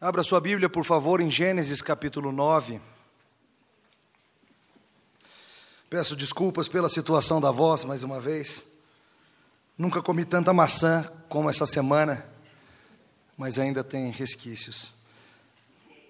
[0.00, 2.80] Abra sua Bíblia, por favor, em Gênesis capítulo 9.
[5.88, 8.66] Peço desculpas pela situação da voz, mais uma vez.
[9.78, 12.26] Nunca comi tanta maçã como essa semana,
[13.38, 14.94] mas ainda tem resquícios.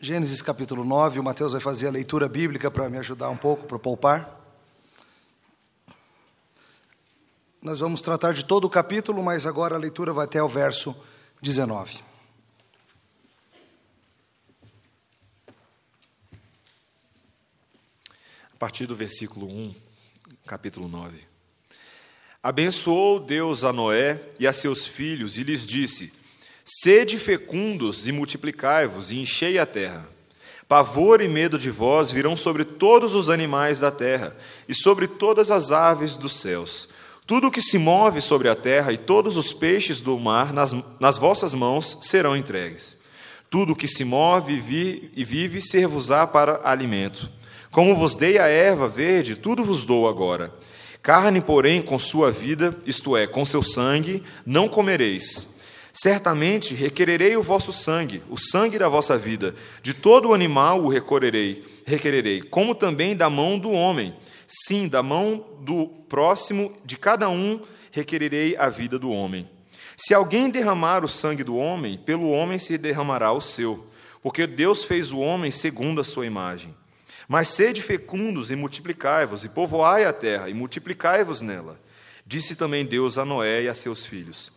[0.00, 3.66] Gênesis capítulo 9, o Mateus vai fazer a leitura bíblica para me ajudar um pouco,
[3.66, 4.40] para poupar.
[7.60, 10.96] Nós vamos tratar de todo o capítulo, mas agora a leitura vai até o verso
[11.40, 12.13] 19.
[18.64, 19.74] Partir do versículo 1,
[20.46, 21.18] capítulo 9.
[22.42, 26.10] Abençoou Deus a Noé e a seus filhos e lhes disse:
[26.64, 30.08] Sede fecundos e multiplicai-vos e enchei a terra.
[30.66, 34.34] Pavor e medo de vós virão sobre todos os animais da terra
[34.66, 36.88] e sobre todas as aves dos céus.
[37.26, 40.74] Tudo o que se move sobre a terra e todos os peixes do mar nas,
[40.98, 42.96] nas vossas mãos serão entregues.
[43.50, 47.28] Tudo o que se move e, vi, e vive ser-vos-á para alimento.
[47.74, 50.54] Como vos dei a erva verde, tudo vos dou agora.
[51.02, 55.52] Carne, porém, com sua vida, isto é, com seu sangue, não comereis
[55.92, 59.56] Certamente requererei o vosso sangue, o sangue da vossa vida.
[59.80, 64.14] De todo o animal o requererei, requererei, como também da mão do homem.
[64.46, 69.48] Sim, da mão do próximo de cada um requererei a vida do homem.
[69.96, 73.86] Se alguém derramar o sangue do homem, pelo homem se derramará o seu,
[74.20, 76.72] porque Deus fez o homem segundo a sua imagem.
[77.28, 81.80] Mas sede fecundos e multiplicai-vos, e povoai a terra, e multiplicai-vos nela.
[82.26, 84.50] Disse também Deus a Noé e a seus filhos: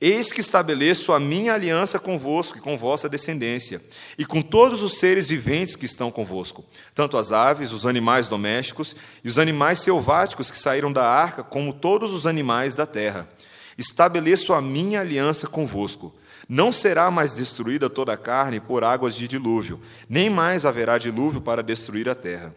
[0.00, 3.80] Eis que estabeleço a minha aliança convosco e com vossa descendência,
[4.18, 6.64] e com todos os seres viventes que estão convosco,
[6.94, 11.72] tanto as aves, os animais domésticos e os animais selváticos que saíram da arca, como
[11.72, 13.28] todos os animais da terra.
[13.78, 16.14] Estabeleço a minha aliança convosco.
[16.48, 21.40] Não será mais destruída toda a carne por águas de dilúvio, nem mais haverá dilúvio
[21.40, 22.54] para destruir a terra.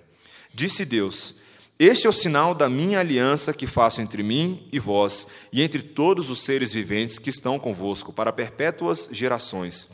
[0.53, 1.35] Disse Deus:
[1.79, 5.83] este é o sinal da minha aliança que faço entre mim e vós, e entre
[5.83, 9.87] todos os seres viventes que estão convosco, para perpétuas gerações.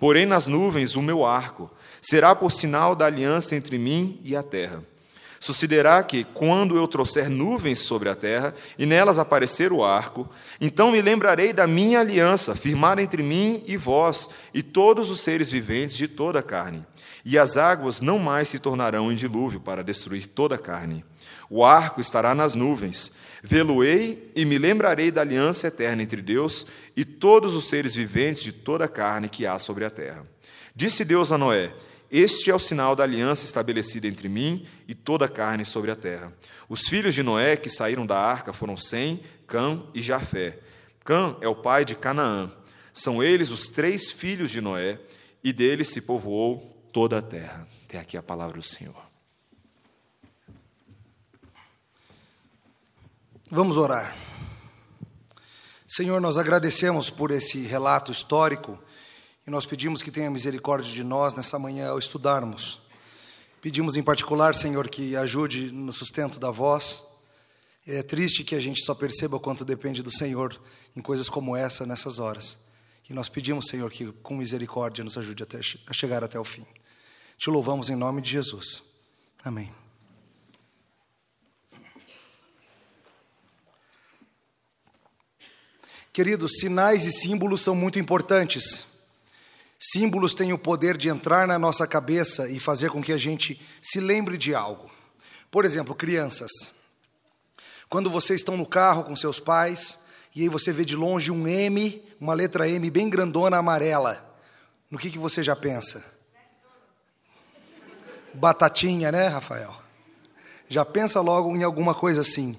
[0.00, 1.70] Porém, nas nuvens o meu arco
[2.00, 4.82] será por sinal da aliança entre mim e a terra.
[5.38, 10.28] Sucederá que, quando eu trouxer nuvens sobre a terra e nelas aparecer o arco,
[10.60, 15.50] então me lembrarei da minha aliança, firmada entre mim e vós e todos os seres
[15.50, 16.84] viventes de toda a carne.
[17.24, 21.04] E as águas não mais se tornarão em dilúvio para destruir toda a carne.
[21.50, 23.10] O arco estará nas nuvens.
[23.42, 26.66] Vê-lo-ei e me lembrarei da aliança eterna entre Deus
[26.96, 30.26] e todos os seres viventes de toda a carne que há sobre a terra.
[30.74, 31.72] Disse Deus a Noé:
[32.18, 35.94] Este é o sinal da aliança estabelecida entre mim e toda a carne sobre a
[35.94, 36.32] terra.
[36.66, 40.58] Os filhos de Noé que saíram da arca foram Sem, Cã e Jafé.
[41.04, 42.50] Cã é o pai de Canaã.
[42.90, 44.98] São eles os três filhos de Noé,
[45.44, 47.68] e deles se povoou toda a terra.
[47.84, 48.96] Até aqui a palavra do Senhor.
[53.50, 54.16] Vamos orar.
[55.86, 58.82] Senhor, nós agradecemos por esse relato histórico
[59.46, 62.80] e nós pedimos que tenha misericórdia de nós nessa manhã ao estudarmos.
[63.60, 67.02] Pedimos em particular, Senhor, que ajude no sustento da voz.
[67.86, 70.60] É triste que a gente só perceba quanto depende do Senhor
[70.96, 72.58] em coisas como essa, nessas horas.
[73.08, 76.66] E nós pedimos, Senhor, que com misericórdia nos ajude até, a chegar até o fim.
[77.38, 78.82] Te louvamos em nome de Jesus.
[79.44, 79.72] Amém.
[86.12, 88.86] Queridos, sinais e símbolos são muito importantes.
[89.78, 93.60] Símbolos têm o poder de entrar na nossa cabeça e fazer com que a gente
[93.82, 94.90] se lembre de algo.
[95.50, 96.50] Por exemplo, crianças.
[97.88, 99.98] Quando vocês estão no carro com seus pais
[100.34, 104.22] e aí você vê de longe um M, uma letra M bem grandona amarela,
[104.90, 106.04] no que, que você já pensa?
[108.32, 109.74] Batatinha, né, Rafael?
[110.68, 112.58] Já pensa logo em alguma coisa assim.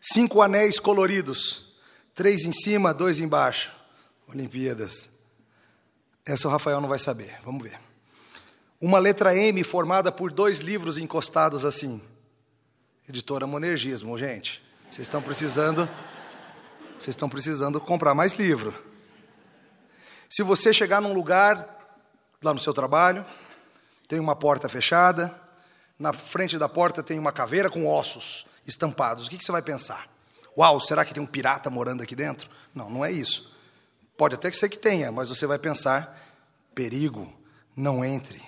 [0.00, 1.72] Cinco anéis coloridos.
[2.14, 3.72] Três em cima, dois embaixo.
[4.26, 5.11] Olimpíadas.
[6.24, 7.36] Essa o Rafael não vai saber.
[7.44, 7.78] Vamos ver.
[8.80, 12.00] Uma letra M formada por dois livros encostados assim.
[13.08, 14.62] Editora Monergismo, gente.
[14.88, 15.88] Vocês estão precisando.
[16.92, 18.72] Vocês estão precisando comprar mais livro.
[20.30, 21.98] Se você chegar num lugar,
[22.42, 23.26] lá no seu trabalho,
[24.08, 25.34] tem uma porta fechada,
[25.98, 29.62] na frente da porta tem uma caveira com ossos estampados, o que, que você vai
[29.62, 30.08] pensar?
[30.56, 32.48] Uau, será que tem um pirata morando aqui dentro?
[32.74, 33.51] Não, não é isso.
[34.22, 36.16] Pode até ser que tenha, mas você vai pensar:
[36.72, 37.36] perigo,
[37.76, 38.40] não entre.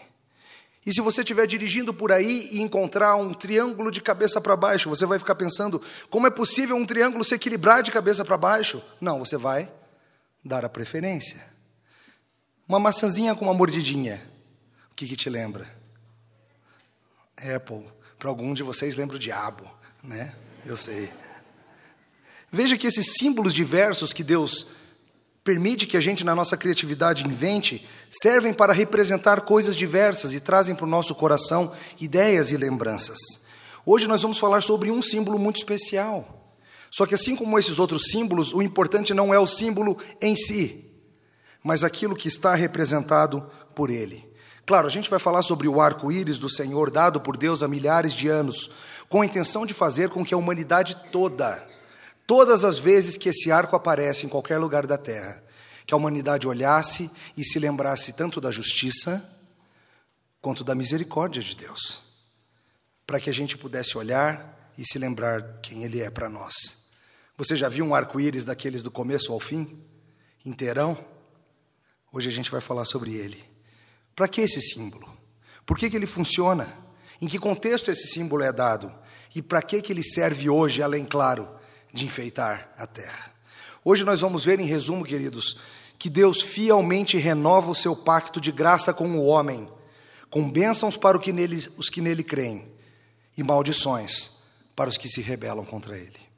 [0.86, 4.88] E se você estiver dirigindo por aí e encontrar um triângulo de cabeça para baixo,
[4.88, 8.80] você vai ficar pensando: como é possível um triângulo se equilibrar de cabeça para baixo?
[9.00, 9.68] Não, você vai
[10.44, 11.44] dar a preferência.
[12.68, 14.22] Uma maçãzinha com uma mordidinha.
[14.92, 15.68] O que, que te lembra?
[17.36, 17.84] Apple.
[18.16, 19.68] Para algum de vocês lembra o diabo,
[20.04, 20.36] né?
[20.64, 21.12] Eu sei.
[22.52, 24.68] Veja que esses símbolos diversos que Deus
[25.44, 30.74] permite que a gente, na nossa criatividade, invente, servem para representar coisas diversas e trazem
[30.74, 31.70] para o nosso coração
[32.00, 33.18] ideias e lembranças.
[33.84, 36.56] Hoje nós vamos falar sobre um símbolo muito especial.
[36.90, 40.90] Só que, assim como esses outros símbolos, o importante não é o símbolo em si,
[41.62, 43.44] mas aquilo que está representado
[43.74, 44.32] por ele.
[44.64, 48.14] Claro, a gente vai falar sobre o arco-íris do Senhor dado por Deus há milhares
[48.14, 48.70] de anos,
[49.10, 51.66] com a intenção de fazer com que a humanidade toda,
[52.26, 55.42] todas as vezes que esse arco aparece em qualquer lugar da terra,
[55.86, 59.30] que a humanidade olhasse e se lembrasse tanto da justiça
[60.40, 62.02] quanto da misericórdia de Deus,
[63.06, 66.84] para que a gente pudesse olhar e se lembrar quem Ele é para nós.
[67.36, 69.76] Você já viu um arco-íris daqueles do começo ao fim?
[70.44, 70.96] Inteirão?
[72.12, 73.42] Hoje a gente vai falar sobre ele.
[74.14, 75.12] Para que esse símbolo?
[75.66, 76.78] Por que, que ele funciona?
[77.20, 78.94] Em que contexto esse símbolo é dado?
[79.34, 81.48] E para que, que ele serve hoje, além, claro,
[81.94, 83.32] de enfeitar a terra?
[83.82, 85.56] Hoje nós vamos ver, em resumo, queridos,
[85.98, 89.66] que Deus fielmente renova o seu pacto de graça com o homem,
[90.28, 92.68] com bênçãos para que nele, os que nele creem
[93.36, 94.32] e maldições
[94.74, 96.33] para os que se rebelam contra ele.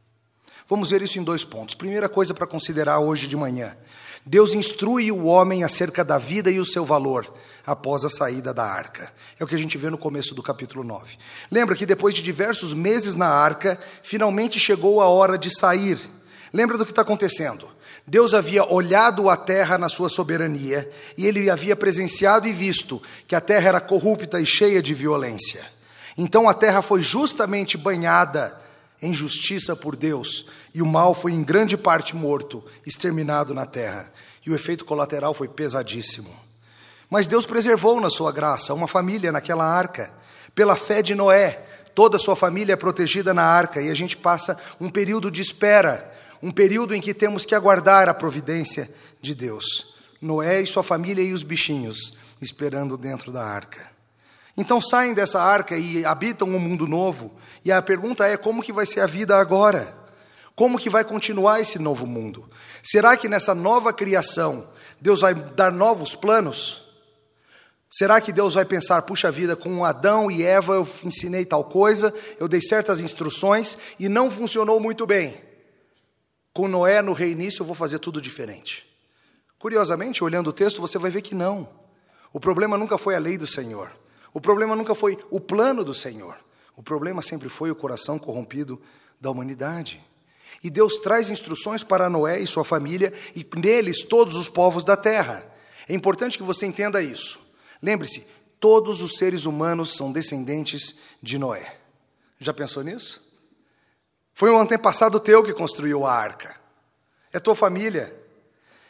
[0.68, 1.74] Vamos ver isso em dois pontos.
[1.74, 3.76] Primeira coisa para considerar hoje de manhã:
[4.24, 7.32] Deus instrui o homem acerca da vida e o seu valor
[7.64, 9.12] após a saída da arca.
[9.38, 11.16] É o que a gente vê no começo do capítulo 9.
[11.50, 15.98] Lembra que depois de diversos meses na arca, finalmente chegou a hora de sair.
[16.52, 17.68] Lembra do que está acontecendo?
[18.04, 23.34] Deus havia olhado a terra na sua soberania e ele havia presenciado e visto que
[23.34, 25.64] a terra era corrupta e cheia de violência.
[26.18, 28.65] Então a terra foi justamente banhada
[29.00, 34.12] em justiça por Deus, e o mal foi em grande parte morto, exterminado na terra,
[34.44, 36.34] e o efeito colateral foi pesadíssimo.
[37.10, 40.12] Mas Deus preservou na sua graça uma família naquela arca,
[40.54, 41.64] pela fé de Noé,
[41.94, 45.40] toda a sua família é protegida na arca, e a gente passa um período de
[45.40, 46.12] espera,
[46.42, 48.90] um período em que temos que aguardar a providência
[49.20, 49.94] de Deus.
[50.20, 53.95] Noé e sua família e os bichinhos esperando dentro da arca.
[54.56, 57.36] Então saem dessa arca e habitam um mundo novo.
[57.64, 59.94] E a pergunta é como que vai ser a vida agora?
[60.54, 62.48] Como que vai continuar esse novo mundo?
[62.82, 64.66] Será que nessa nova criação
[64.98, 66.82] Deus vai dar novos planos?
[67.90, 72.12] Será que Deus vai pensar, puxa vida, com Adão e Eva eu ensinei tal coisa,
[72.40, 75.36] eu dei certas instruções e não funcionou muito bem.
[76.52, 78.86] Com Noé no reinício eu vou fazer tudo diferente.
[79.58, 81.68] Curiosamente, olhando o texto, você vai ver que não.
[82.32, 83.92] O problema nunca foi a lei do Senhor.
[84.36, 86.36] O problema nunca foi o plano do Senhor.
[86.76, 88.78] O problema sempre foi o coração corrompido
[89.18, 90.04] da humanidade.
[90.62, 94.94] E Deus traz instruções para Noé e sua família e neles todos os povos da
[94.94, 95.50] terra.
[95.88, 97.40] É importante que você entenda isso.
[97.80, 98.26] Lembre-se,
[98.60, 101.74] todos os seres humanos são descendentes de Noé.
[102.38, 103.26] Já pensou nisso?
[104.34, 106.60] Foi um antepassado teu que construiu a arca.
[107.32, 108.14] É tua família.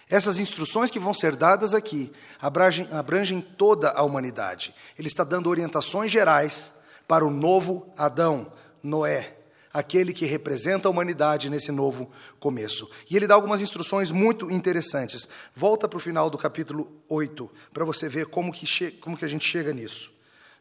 [0.08, 4.72] Essas instruções que vão ser dadas aqui abrangem, abrangem toda a humanidade.
[4.96, 6.72] Ele está dando orientações gerais
[7.08, 9.36] para o novo Adão, Noé,
[9.72, 12.88] aquele que representa a humanidade nesse novo começo.
[13.10, 15.28] E ele dá algumas instruções muito interessantes.
[15.54, 19.28] Volta para o final do capítulo 8, para você ver como que, como que a
[19.28, 20.12] gente chega nisso.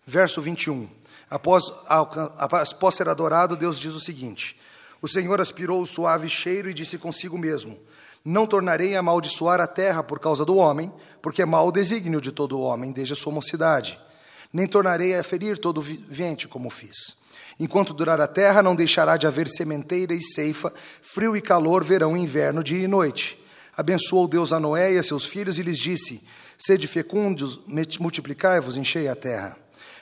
[0.06, 0.90] Verso 21.
[1.30, 4.60] Após, após ser adorado, Deus diz o seguinte:
[5.02, 7.80] O Senhor aspirou o suave cheiro e disse consigo mesmo:
[8.26, 10.92] não tornarei a amaldiçoar a terra por causa do homem,
[11.22, 14.00] porque é mau o desígnio de todo homem desde a sua mocidade.
[14.52, 17.16] Nem tornarei a ferir todo vivente, como fiz.
[17.60, 22.18] Enquanto durar a terra, não deixará de haver sementeira e ceifa, frio e calor, verão
[22.18, 23.40] e inverno, dia e noite.
[23.78, 26.24] Abençoou Deus a Noé e a seus filhos e lhes disse:
[26.58, 27.60] Sede fecundos,
[28.00, 29.56] multiplicai-vos, enchei a terra.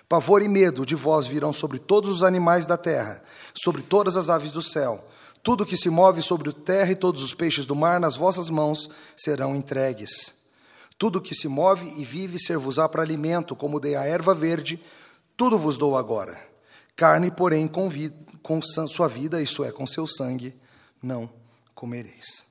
[0.08, 3.22] Pavor e medo de vós virão sobre todos os animais da terra,
[3.54, 5.10] sobre todas as aves do céu
[5.44, 8.50] tudo que se move sobre a terra e todos os peixes do mar nas vossas
[8.50, 10.34] mãos serão entregues.
[10.98, 14.82] Tudo que se move e vive ser-vos-á para alimento, como dei a erva verde,
[15.36, 16.40] tudo vos dou agora.
[16.96, 18.10] Carne, porém, com, vi,
[18.42, 20.56] com sua vida, isso é, com seu sangue,
[21.02, 21.30] não
[21.76, 22.46] comereis.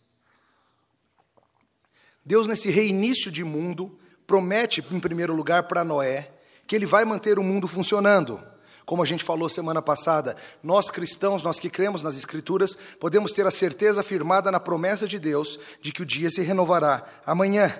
[2.22, 6.30] Deus, nesse reinício de mundo, promete, em primeiro lugar, para Noé,
[6.66, 8.51] que ele vai manter o mundo funcionando.
[8.84, 13.46] Como a gente falou semana passada, nós cristãos, nós que cremos nas Escrituras, podemos ter
[13.46, 17.74] a certeza firmada na promessa de Deus de que o dia se renovará amanhã.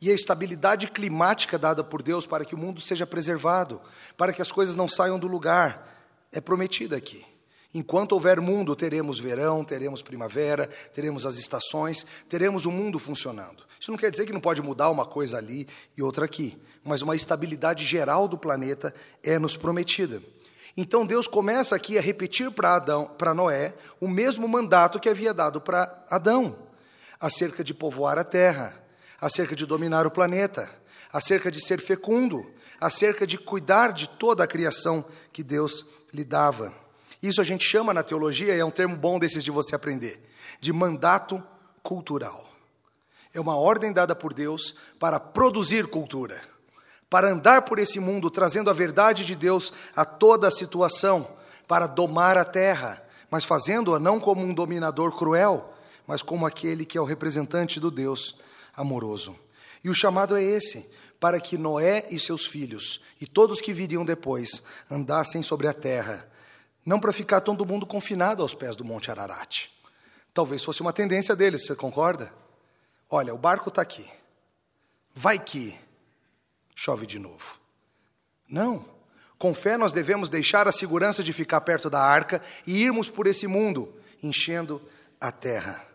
[0.00, 3.80] E a estabilidade climática dada por Deus para que o mundo seja preservado,
[4.16, 5.86] para que as coisas não saiam do lugar,
[6.32, 7.26] é prometida aqui.
[7.72, 13.64] Enquanto houver mundo, teremos verão, teremos primavera, teremos as estações, teremos o mundo funcionando.
[13.78, 17.00] Isso não quer dizer que não pode mudar uma coisa ali e outra aqui, mas
[17.00, 20.20] uma estabilidade geral do planeta é nos prometida.
[20.76, 25.32] Então Deus começa aqui a repetir para Adão, para Noé, o mesmo mandato que havia
[25.32, 26.56] dado para Adão,
[27.20, 28.82] acerca de povoar a terra,
[29.20, 30.68] acerca de dominar o planeta,
[31.12, 32.50] acerca de ser fecundo,
[32.80, 36.72] acerca de cuidar de toda a criação que Deus lhe dava.
[37.22, 40.20] Isso a gente chama na teologia, e é um termo bom desses de você aprender,
[40.60, 41.42] de mandato
[41.82, 42.48] cultural.
[43.32, 46.40] É uma ordem dada por Deus para produzir cultura,
[47.08, 51.28] para andar por esse mundo trazendo a verdade de Deus a toda a situação,
[51.68, 55.72] para domar a terra, mas fazendo-a não como um dominador cruel,
[56.06, 58.34] mas como aquele que é o representante do Deus
[58.74, 59.36] amoroso.
[59.84, 64.04] E o chamado é esse: para que Noé e seus filhos e todos que viriam
[64.04, 66.29] depois andassem sobre a terra,
[66.90, 69.68] não para ficar todo mundo confinado aos pés do Monte Ararat.
[70.34, 72.34] Talvez fosse uma tendência deles, você concorda?
[73.08, 74.10] Olha, o barco está aqui.
[75.14, 75.78] Vai que
[76.74, 77.60] chove de novo.
[78.48, 78.84] Não.
[79.38, 83.28] Com fé nós devemos deixar a segurança de ficar perto da arca e irmos por
[83.28, 84.82] esse mundo, enchendo
[85.20, 85.86] a terra.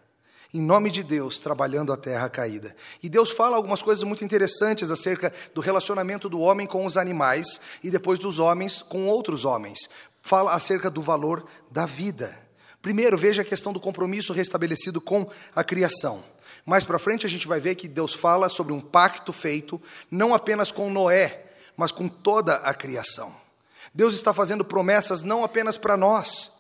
[0.54, 2.74] Em nome de Deus, trabalhando a terra caída.
[3.04, 7.60] E Deus fala algumas coisas muito interessantes acerca do relacionamento do homem com os animais
[7.84, 9.90] e depois dos homens com outros homens
[10.26, 12.36] fala acerca do valor da vida.
[12.82, 16.24] Primeiro, veja a questão do compromisso restabelecido com a criação.
[16.66, 19.80] Mais para frente, a gente vai ver que Deus fala sobre um pacto feito
[20.10, 21.46] não apenas com Noé,
[21.78, 23.36] mas com toda a criação.
[23.94, 26.52] Deus está fazendo promessas não apenas para nós,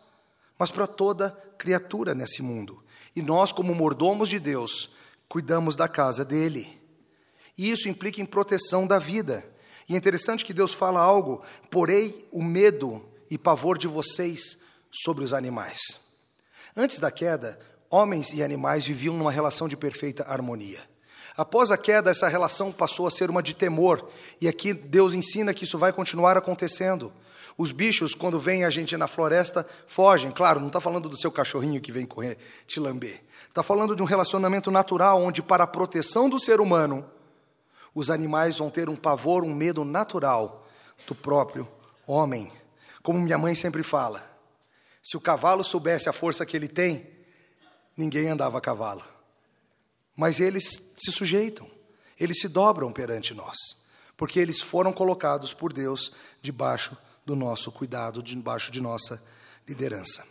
[0.59, 2.83] mas para toda criatura nesse mundo.
[3.15, 4.91] E nós, como mordomos de Deus,
[5.27, 6.79] cuidamos da casa dele.
[7.57, 9.43] E isso implica em proteção da vida.
[9.89, 11.41] E é interessante que Deus fala algo:
[11.71, 14.57] porei o medo e pavor de vocês
[14.91, 15.99] sobre os animais.
[16.75, 20.81] Antes da queda, homens e animais viviam numa relação de perfeita harmonia.
[21.37, 25.53] Após a queda, essa relação passou a ser uma de temor, e aqui Deus ensina
[25.53, 27.13] que isso vai continuar acontecendo.
[27.57, 30.31] Os bichos, quando vêm a gente na floresta, fogem.
[30.31, 33.21] Claro, não está falando do seu cachorrinho que vem correr, te lamber.
[33.47, 37.05] Está falando de um relacionamento natural, onde, para a proteção do ser humano,
[37.93, 40.67] os animais vão ter um pavor, um medo natural
[41.07, 41.65] do próprio
[42.05, 42.51] homem.
[43.05, 44.27] Como minha mãe sempre fala,
[44.99, 47.07] se o cavalo soubesse a força que ele tem,
[47.95, 49.03] ninguém andava a cavalo.
[50.15, 51.69] Mas eles se sujeitam,
[52.19, 53.57] eles se dobram perante nós,
[54.17, 59.21] porque eles foram colocados por Deus debaixo do nosso cuidado, debaixo de nossa
[59.67, 60.23] liderança.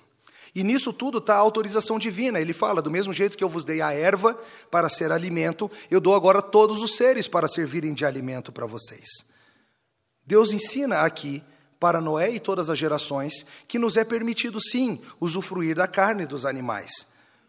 [0.52, 2.40] E nisso tudo está a autorização divina.
[2.40, 4.34] Ele fala: do mesmo jeito que eu vos dei a erva
[4.68, 9.06] para ser alimento, eu dou agora todos os seres para servirem de alimento para vocês.
[10.26, 11.40] Deus ensina aqui
[11.78, 16.46] para Noé e todas as gerações, que nos é permitido sim usufruir da carne dos
[16.46, 17.06] animais.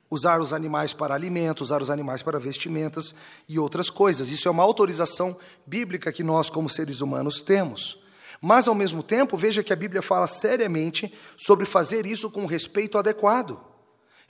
[0.10, 3.15] Usar os animais para alimento, usar os animais para vestimentas
[3.50, 4.29] e outras coisas.
[4.29, 7.98] Isso é uma autorização bíblica que nós, como seres humanos, temos.
[8.39, 12.98] Mas, ao mesmo tempo, veja que a Bíblia fala seriamente sobre fazer isso com respeito
[12.98, 13.60] adequado.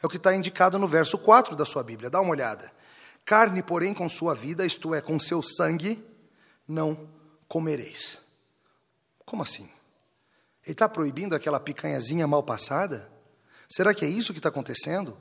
[0.01, 2.09] É o que está indicado no verso 4 da sua Bíblia.
[2.09, 2.71] Dá uma olhada.
[3.25, 6.03] Carne, porém, com sua vida, isto é, com seu sangue,
[6.67, 7.09] não
[7.47, 8.19] comereis.
[9.25, 9.67] Como assim?
[10.65, 13.09] Ele está proibindo aquela picanhazinha mal passada?
[13.69, 15.15] Será que é isso que está acontecendo?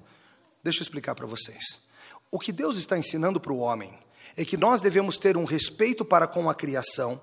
[0.62, 1.80] Deixa eu explicar para vocês.
[2.30, 3.98] O que Deus está ensinando para o homem
[4.36, 7.20] é que nós devemos ter um respeito para com a criação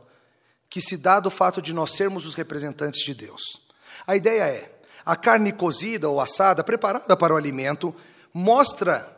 [0.69, 3.41] que se dá do fato de nós sermos os representantes de Deus.
[4.07, 7.93] A ideia é: a carne cozida ou assada, preparada para o alimento,
[8.33, 9.17] mostra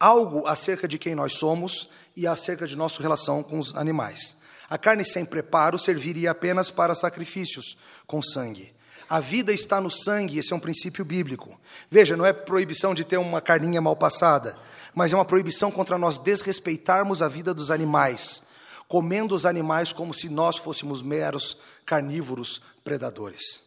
[0.00, 4.36] algo acerca de quem nós somos e acerca de nossa relação com os animais.
[4.72, 7.76] A carne sem preparo serviria apenas para sacrifícios
[8.06, 8.72] com sangue.
[9.06, 11.60] A vida está no sangue, esse é um princípio bíblico.
[11.90, 14.56] Veja, não é proibição de ter uma carninha mal passada,
[14.94, 18.42] mas é uma proibição contra nós desrespeitarmos a vida dos animais,
[18.88, 23.60] comendo os animais como se nós fôssemos meros carnívoros predadores.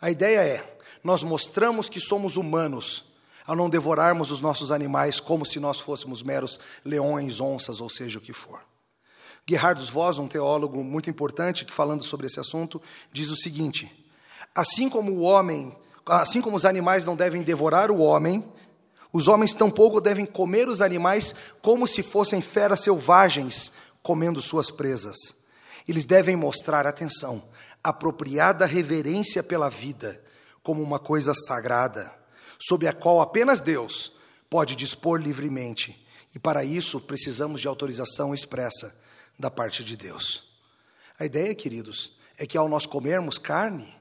[0.00, 3.04] A ideia é: nós mostramos que somos humanos
[3.46, 8.18] ao não devorarmos os nossos animais como se nós fôssemos meros leões, onças, ou seja
[8.18, 8.69] o que for.
[9.50, 12.80] Gerhardus Voss, um teólogo muito importante que falando sobre esse assunto,
[13.12, 13.90] diz o seguinte:
[14.54, 15.76] assim como o homem,
[16.06, 18.44] assim como os animais não devem devorar o homem,
[19.12, 23.72] os homens tampouco devem comer os animais como se fossem feras selvagens
[24.04, 25.16] comendo suas presas.
[25.88, 27.42] Eles devem mostrar atenção,
[27.82, 30.22] apropriada reverência pela vida,
[30.62, 32.14] como uma coisa sagrada,
[32.56, 34.12] sob a qual apenas Deus
[34.48, 36.06] pode dispor livremente.
[36.32, 38.94] E para isso precisamos de autorização expressa
[39.40, 40.44] da parte de Deus.
[41.18, 43.96] A ideia, queridos, é que ao nós comermos carne,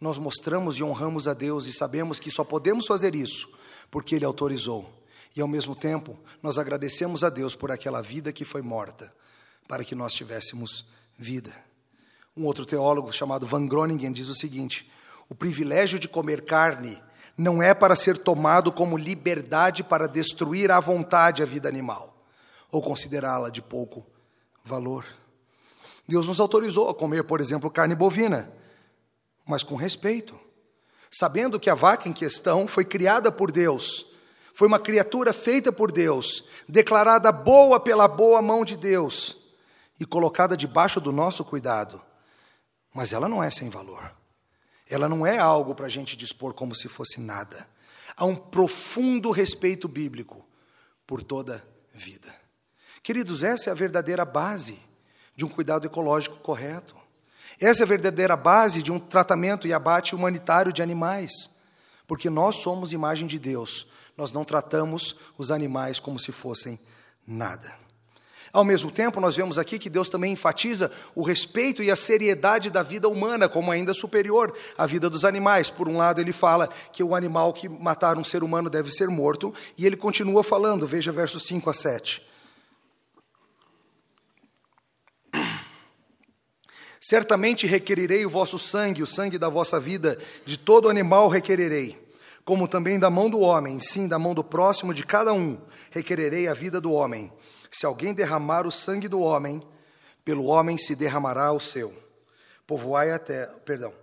[0.00, 3.50] nós mostramos e honramos a Deus e sabemos que só podemos fazer isso
[3.90, 4.88] porque Ele autorizou.
[5.34, 9.12] E ao mesmo tempo, nós agradecemos a Deus por aquela vida que foi morta,
[9.66, 10.86] para que nós tivéssemos
[11.18, 11.54] vida.
[12.36, 14.88] Um outro teólogo chamado Van Groningen diz o seguinte:
[15.28, 17.02] o privilégio de comer carne
[17.36, 22.16] não é para ser tomado como liberdade para destruir à vontade a vida animal
[22.70, 24.06] ou considerá-la de pouco
[24.68, 25.04] valor.
[26.06, 28.52] Deus nos autorizou a comer, por exemplo, carne bovina,
[29.44, 30.38] mas com respeito,
[31.10, 34.06] sabendo que a vaca em questão foi criada por Deus,
[34.54, 39.36] foi uma criatura feita por Deus, declarada boa pela boa mão de Deus
[40.00, 42.02] e colocada debaixo do nosso cuidado.
[42.92, 44.12] Mas ela não é sem valor.
[44.88, 47.68] Ela não é algo para a gente dispor como se fosse nada.
[48.16, 50.44] Há um profundo respeito bíblico
[51.06, 52.34] por toda vida.
[53.02, 54.78] Queridos, essa é a verdadeira base
[55.34, 56.96] de um cuidado ecológico correto.
[57.60, 61.32] Essa é a verdadeira base de um tratamento e abate humanitário de animais.
[62.06, 63.86] Porque nós somos imagem de Deus,
[64.16, 66.78] nós não tratamos os animais como se fossem
[67.26, 67.72] nada.
[68.52, 72.70] Ao mesmo tempo, nós vemos aqui que Deus também enfatiza o respeito e a seriedade
[72.70, 75.68] da vida humana como ainda superior à vida dos animais.
[75.68, 79.08] Por um lado, ele fala que o animal que matar um ser humano deve ser
[79.08, 82.22] morto, e ele continua falando, veja versos 5 a 7.
[87.00, 91.98] Certamente requererei o vosso sangue, o sangue da vossa vida, de todo animal requererei,
[92.44, 95.58] como também da mão do homem, sim, da mão do próximo de cada um,
[95.90, 97.32] requererei a vida do homem.
[97.70, 99.62] Se alguém derramar o sangue do homem,
[100.24, 101.94] pelo homem se derramará o seu.
[102.66, 103.94] Povoai a terra, perdão,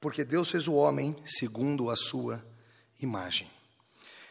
[0.00, 2.44] porque Deus fez o homem segundo a sua
[3.00, 3.50] imagem.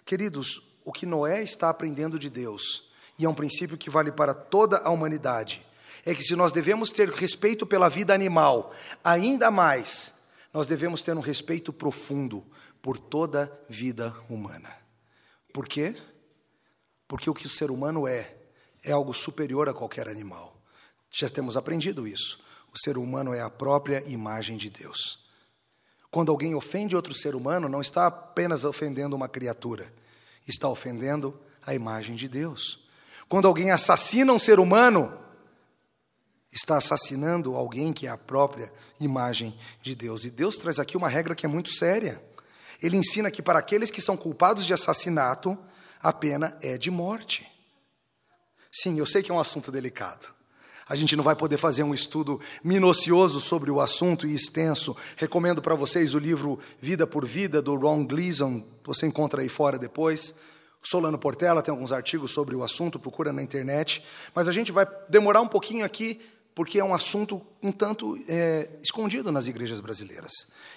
[0.06, 4.34] Queridos, o que Noé está aprendendo de Deus, e é um princípio que vale para
[4.34, 5.66] toda a humanidade,
[6.06, 10.14] é que se nós devemos ter respeito pela vida animal, ainda mais,
[10.54, 12.46] nós devemos ter um respeito profundo
[12.82, 14.72] por toda vida humana.
[15.54, 15.96] Por quê?
[17.08, 18.36] Porque o que o ser humano é,
[18.84, 20.56] é algo superior a qualquer animal.
[21.12, 22.40] Já temos aprendido isso.
[22.72, 25.20] O ser humano é a própria imagem de Deus.
[26.12, 29.92] Quando alguém ofende outro ser humano, não está apenas ofendendo uma criatura,
[30.48, 32.88] está ofendendo a imagem de Deus.
[33.28, 35.16] Quando alguém assassina um ser humano,
[36.52, 40.26] está assassinando alguém que é a própria imagem de Deus.
[40.26, 42.24] E Deus traz aqui uma regra que é muito séria.
[42.82, 45.58] Ele ensina que para aqueles que são culpados de assassinato,
[46.02, 47.46] a pena é de morte.
[48.72, 50.34] Sim, eu sei que é um assunto delicado.
[50.88, 54.98] A gente não vai poder fazer um estudo minucioso sobre o assunto e extenso.
[55.18, 58.64] Recomendo para vocês o livro Vida por Vida, do Ron Gleason.
[58.86, 60.34] Você encontra aí fora depois.
[60.82, 64.04] Solano Portela tem alguns artigos sobre o assunto, procura na internet.
[64.34, 66.20] Mas a gente vai demorar um pouquinho aqui
[66.54, 70.32] porque é um assunto um tanto é, escondido nas igrejas brasileiras.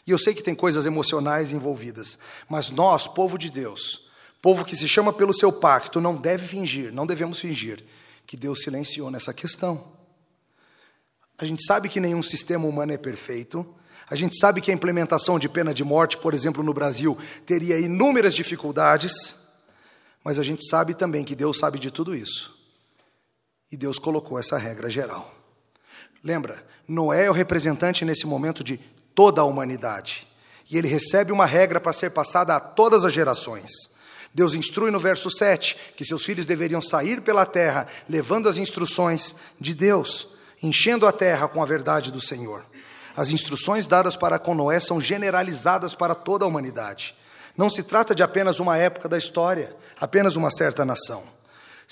[0.06, 4.08] E eu sei que tem coisas emocionais envolvidas, mas nós, povo de Deus,
[4.40, 7.84] povo que se chama pelo seu pacto, não deve fingir, não devemos fingir
[8.26, 9.92] que Deus silenciou nessa questão.
[11.38, 13.66] A gente sabe que nenhum sistema humano é perfeito.
[14.08, 17.78] A gente sabe que a implementação de pena de morte, por exemplo, no Brasil, teria
[17.78, 19.36] inúmeras dificuldades.
[20.22, 22.56] Mas a gente sabe também que Deus sabe de tudo isso.
[23.70, 25.41] E Deus colocou essa regra geral.
[26.22, 28.78] Lembra, Noé é o representante nesse momento de
[29.14, 30.26] toda a humanidade.
[30.70, 33.70] E ele recebe uma regra para ser passada a todas as gerações.
[34.34, 39.34] Deus instrui no verso 7 que seus filhos deveriam sair pela terra, levando as instruções
[39.60, 40.28] de Deus,
[40.62, 42.64] enchendo a terra com a verdade do Senhor.
[43.16, 47.14] As instruções dadas para com Noé são generalizadas para toda a humanidade.
[47.56, 51.22] Não se trata de apenas uma época da história, apenas uma certa nação.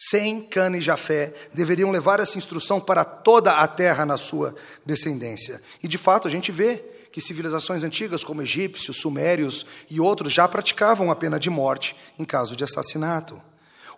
[0.03, 5.61] Sem, Cana e Jafé deveriam levar essa instrução para toda a terra na sua descendência.
[5.83, 6.83] E de fato a gente vê
[7.13, 12.25] que civilizações antigas, como egípcios, sumérios e outros, já praticavam a pena de morte em
[12.25, 13.43] caso de assassinato.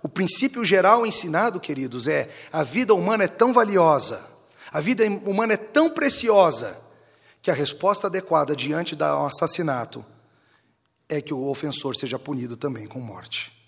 [0.03, 4.27] O princípio geral ensinado, queridos, é a vida humana é tão valiosa,
[4.73, 6.83] a vida humana é tão preciosa,
[7.41, 10.05] que a resposta adequada diante do assassinato
[11.09, 13.62] é que o ofensor seja punido também com morte.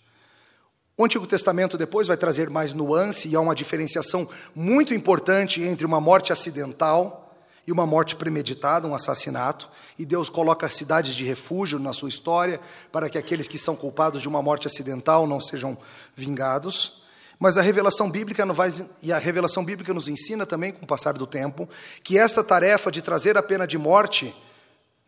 [0.96, 5.84] O Antigo Testamento depois vai trazer mais nuance e há uma diferenciação muito importante entre
[5.84, 7.34] uma morte acidental
[7.66, 12.60] e uma morte premeditada, um assassinato, e Deus coloca cidades de refúgio na sua história
[12.92, 15.76] para que aqueles que são culpados de uma morte acidental não sejam
[16.14, 17.02] vingados.
[17.40, 21.14] Mas a revelação bíblica vai, e a revelação bíblica nos ensina também, com o passar
[21.14, 21.68] do tempo,
[22.04, 24.32] que esta tarefa de trazer a pena de morte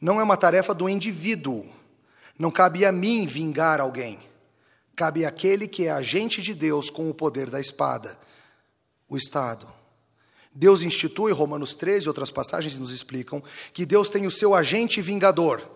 [0.00, 1.64] não é uma tarefa do indivíduo.
[2.36, 4.18] Não cabe a mim vingar alguém.
[4.96, 8.18] Cabe àquele que é agente de Deus com o poder da espada,
[9.06, 9.68] o Estado.
[10.54, 13.42] Deus institui, Romanos 13 e outras passagens nos explicam,
[13.74, 15.70] que Deus tem o seu agente vingador,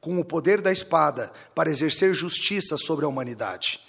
[0.00, 3.80] com o poder da espada, para exercer justiça sobre a humanidade.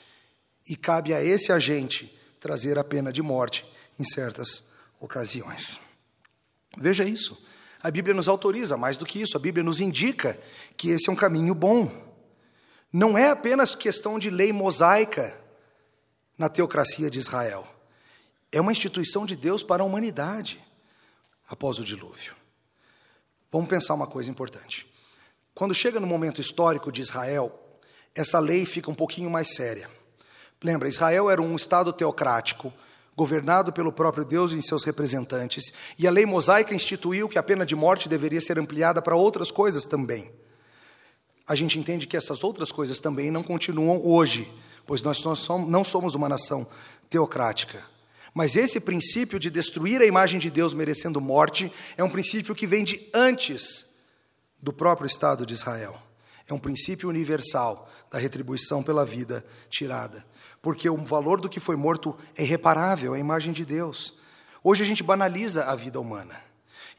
[0.69, 3.65] E cabe a esse agente trazer a pena de morte
[3.99, 4.63] em certas
[4.99, 5.79] ocasiões.
[6.77, 7.35] Veja isso.
[7.81, 10.39] A Bíblia nos autoriza mais do que isso, a Bíblia nos indica
[10.77, 12.04] que esse é um caminho bom.
[12.97, 15.37] Não é apenas questão de lei mosaica
[16.37, 17.67] na teocracia de Israel
[18.53, 20.63] é uma instituição de Deus para a humanidade
[21.45, 22.33] após o dilúvio.
[23.51, 24.89] Vamos pensar uma coisa importante.
[25.53, 27.51] Quando chega no momento histórico de Israel,
[28.15, 29.89] essa lei fica um pouquinho mais séria.
[30.63, 32.71] Lembra, Israel era um estado teocrático,
[33.13, 37.65] governado pelo próprio Deus e seus representantes, e a lei mosaica instituiu que a pena
[37.65, 40.31] de morte deveria ser ampliada para outras coisas também.
[41.47, 44.51] A gente entende que essas outras coisas também não continuam hoje,
[44.85, 46.67] pois nós não somos uma nação
[47.09, 47.83] teocrática.
[48.33, 52.67] Mas esse princípio de destruir a imagem de Deus merecendo morte é um princípio que
[52.67, 53.85] vem de antes
[54.61, 56.01] do próprio Estado de Israel.
[56.47, 60.25] É um princípio universal da retribuição pela vida tirada.
[60.61, 64.15] Porque o valor do que foi morto é irreparável, é a imagem de Deus.
[64.63, 66.35] Hoje a gente banaliza a vida humana.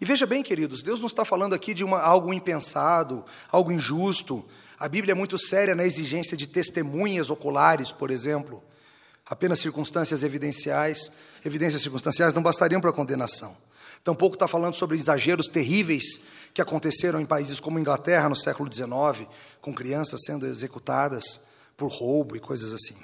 [0.01, 4.45] E veja bem, queridos, Deus não está falando aqui de uma, algo impensado, algo injusto.
[4.79, 8.63] A Bíblia é muito séria na exigência de testemunhas oculares, por exemplo.
[9.25, 11.11] Apenas circunstâncias evidenciais,
[11.45, 13.57] evidências circunstanciais não bastariam para a condenação.
[14.05, 16.21] Tampouco está falando sobre exageros terríveis
[16.55, 19.29] que aconteceram em países como Inglaterra no século XIX,
[19.61, 21.41] com crianças sendo executadas
[21.77, 22.97] por roubo e coisas assim.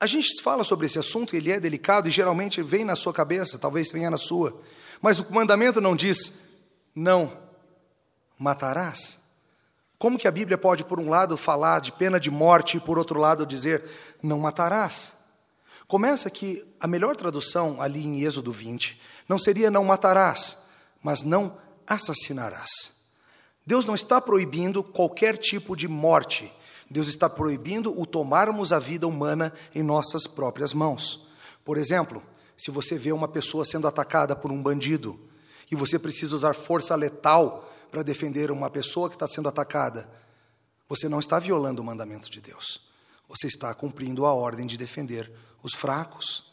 [0.00, 3.58] A gente fala sobre esse assunto, ele é delicado e geralmente vem na sua cabeça,
[3.58, 4.60] talvez venha na sua,
[5.00, 6.32] mas o mandamento não diz
[6.94, 7.36] não
[8.38, 9.18] matarás.
[9.98, 12.98] Como que a Bíblia pode, por um lado, falar de pena de morte e, por
[12.98, 13.84] outro lado, dizer
[14.22, 15.12] não matarás?
[15.88, 20.58] Começa que a melhor tradução ali em Êxodo 20 não seria não matarás,
[21.02, 21.56] mas não
[21.86, 22.92] assassinarás.
[23.66, 26.52] Deus não está proibindo qualquer tipo de morte.
[26.90, 31.26] Deus está proibindo o tomarmos a vida humana em nossas próprias mãos.
[31.64, 32.22] Por exemplo,
[32.58, 35.18] se você vê uma pessoa sendo atacada por um bandido
[35.70, 40.10] e você precisa usar força letal para defender uma pessoa que está sendo atacada,
[40.88, 42.82] você não está violando o mandamento de Deus.
[43.28, 45.30] Você está cumprindo a ordem de defender
[45.62, 46.44] os fracos.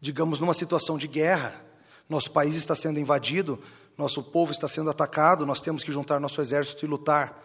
[0.00, 1.64] Digamos, numa situação de guerra,
[2.08, 3.58] nosso país está sendo invadido,
[3.96, 7.42] nosso povo está sendo atacado, nós temos que juntar nosso exército e lutar.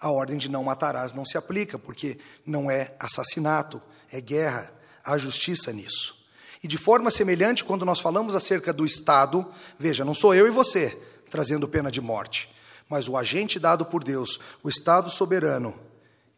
[0.00, 3.80] A ordem de não matarás não se aplica, porque não é assassinato,
[4.10, 4.72] é guerra.
[5.04, 6.17] Há justiça nisso.
[6.62, 9.46] E de forma semelhante, quando nós falamos acerca do Estado,
[9.78, 10.90] veja, não sou eu e você,
[11.30, 12.48] trazendo pena de morte.
[12.88, 15.78] Mas o agente dado por Deus, o Estado soberano,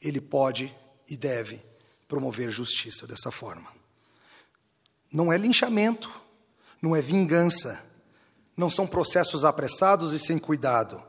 [0.01, 0.75] ele pode
[1.09, 1.63] e deve
[2.09, 3.69] promover justiça dessa forma.
[5.13, 6.11] Não é linchamento,
[6.83, 7.83] não é vingança,
[8.57, 11.03] não são processos apressados e sem cuidado,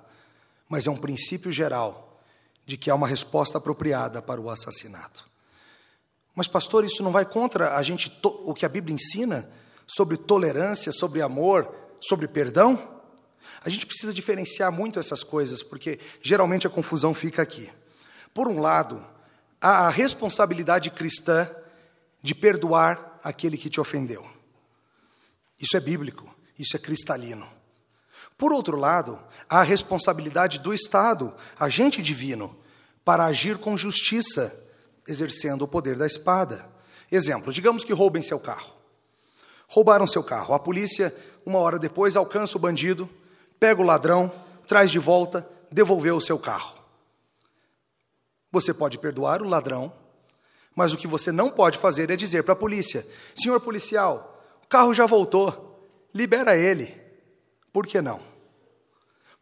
[0.70, 2.22] mas é um princípio geral
[2.66, 5.31] de que há uma resposta apropriada para o assassinato.
[6.36, 9.50] Mas, pastor, isso não vai contra a gente o que a Bíblia ensina
[9.86, 13.02] sobre tolerância, sobre amor, sobre perdão?
[13.64, 17.72] A gente precisa diferenciar muito essas coisas, porque geralmente a confusão fica aqui.
[18.34, 19.06] Por um lado,
[19.60, 21.50] há a responsabilidade cristã
[22.22, 24.28] de perdoar aquele que te ofendeu.
[25.60, 27.48] Isso é bíblico, isso é cristalino.
[28.38, 32.58] Por outro lado, há a responsabilidade do Estado, agente divino,
[33.06, 34.58] para agir com justiça,
[35.12, 36.68] exercendo o poder da espada.
[37.12, 38.74] Exemplo: digamos que roubem seu carro.
[39.68, 40.56] Roubaram seu carro.
[40.56, 43.08] A polícia, uma hora depois, alcança o bandido
[43.62, 44.34] pega o ladrão,
[44.68, 46.80] traz de volta, devolveu o seu carro.
[48.52, 49.94] Você pode perdoar o ladrão,
[50.76, 54.68] mas o que você não pode fazer é dizer para a polícia: senhor policial, o
[54.68, 57.00] carro já voltou, libera ele.
[57.72, 58.20] Por que não?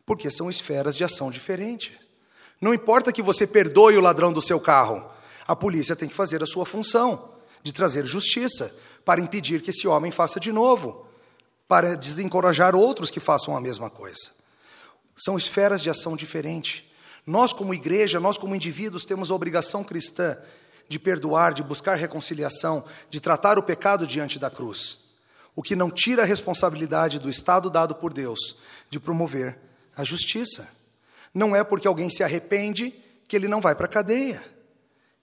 [0.06, 1.98] Porque são esferas de ação diferentes.
[2.60, 5.10] Não importa que você perdoe o ladrão do seu carro,
[5.50, 7.32] a polícia tem que fazer a sua função
[7.64, 8.72] de trazer justiça
[9.04, 11.08] para impedir que esse homem faça de novo
[11.68, 14.30] para desencorajar outros que façam a mesma coisa.
[15.18, 16.84] São esferas de ação diferentes.
[17.26, 20.38] Nós, como igreja, nós, como indivíduos, temos a obrigação cristã
[20.88, 25.00] de perdoar, de buscar reconciliação, de tratar o pecado diante da cruz.
[25.56, 28.56] O que não tira a responsabilidade do Estado dado por Deus
[28.88, 29.58] de promover
[29.98, 30.70] a justiça.
[31.34, 32.94] Não é porque alguém se arrepende
[33.28, 34.59] que ele não vai para a cadeia.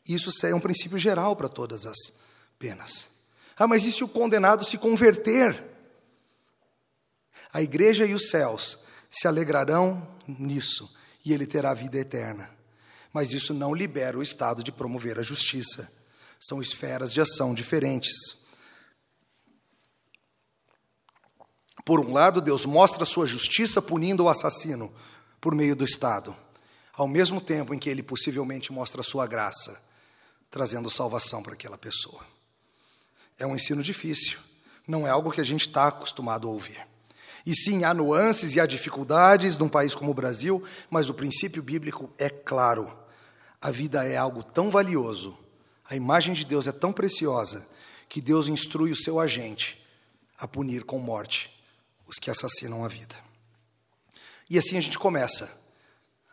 [0.07, 1.97] Isso é um princípio geral para todas as
[2.59, 3.09] penas.
[3.57, 5.64] Ah, mas e se o condenado se converter?
[7.53, 8.79] A igreja e os céus
[9.11, 10.88] se alegrarão nisso
[11.25, 12.51] e ele terá vida eterna.
[13.12, 15.90] Mas isso não libera o Estado de promover a justiça.
[16.38, 18.37] São esferas de ação diferentes.
[21.85, 24.92] Por um lado, Deus mostra sua justiça punindo o assassino
[25.40, 26.37] por meio do Estado,
[26.92, 29.81] ao mesmo tempo em que ele possivelmente mostra sua graça,
[30.57, 32.25] trazendo salvação para aquela pessoa.
[33.38, 34.38] É um ensino difícil,
[34.88, 36.81] não é algo que a gente está acostumado a ouvir.
[37.45, 41.62] E sim, há nuances e há dificuldades num país como o Brasil, mas o princípio
[41.62, 42.90] bíblico é claro.
[43.61, 45.37] A vida é algo tão valioso,
[45.85, 47.69] a imagem de Deus é tão preciosa,
[48.09, 49.79] que Deus instrui o seu agente
[50.38, 51.55] a punir com morte
[52.07, 53.16] os que assassinam a vida.
[54.49, 55.53] E assim a gente começa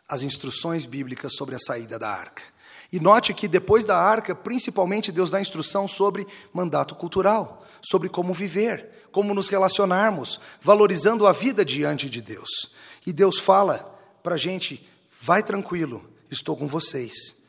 [0.08, 2.53] as instruções bíblicas sobre a saída da arca.
[2.94, 8.32] E note que depois da arca, principalmente Deus dá instrução sobre mandato cultural, sobre como
[8.32, 12.70] viver, como nos relacionarmos, valorizando a vida diante de Deus.
[13.04, 14.88] E Deus fala para a gente:
[15.20, 17.42] vai tranquilo, estou com vocês.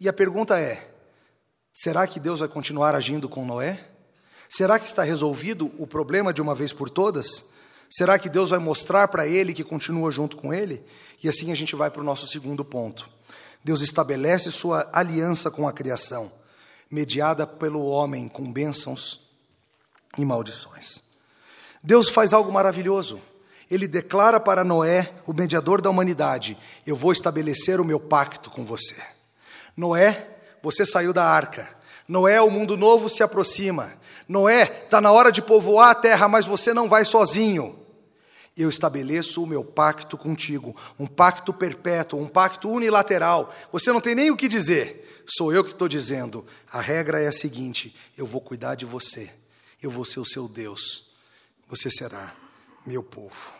[0.00, 0.90] E a pergunta é:
[1.72, 3.88] será que Deus vai continuar agindo com Noé?
[4.48, 7.44] Será que está resolvido o problema de uma vez por todas?
[7.88, 10.84] Será que Deus vai mostrar para ele que continua junto com ele?
[11.22, 13.08] E assim a gente vai para o nosso segundo ponto.
[13.62, 16.32] Deus estabelece sua aliança com a criação,
[16.90, 19.20] mediada pelo homem com bênçãos
[20.16, 21.02] e maldições.
[21.82, 23.20] Deus faz algo maravilhoso.
[23.70, 28.64] Ele declara para Noé, o mediador da humanidade: Eu vou estabelecer o meu pacto com
[28.64, 28.96] você.
[29.76, 30.26] Noé,
[30.62, 31.68] você saiu da arca.
[32.06, 33.92] Noé, o mundo novo se aproxima.
[34.26, 37.78] Noé, está na hora de povoar a terra, mas você não vai sozinho.
[38.58, 43.54] Eu estabeleço o meu pacto contigo, um pacto perpétuo, um pacto unilateral.
[43.70, 46.44] Você não tem nem o que dizer, sou eu que estou dizendo.
[46.72, 49.30] A regra é a seguinte: eu vou cuidar de você,
[49.80, 51.08] eu vou ser o seu Deus,
[51.68, 52.34] você será
[52.84, 53.52] meu povo.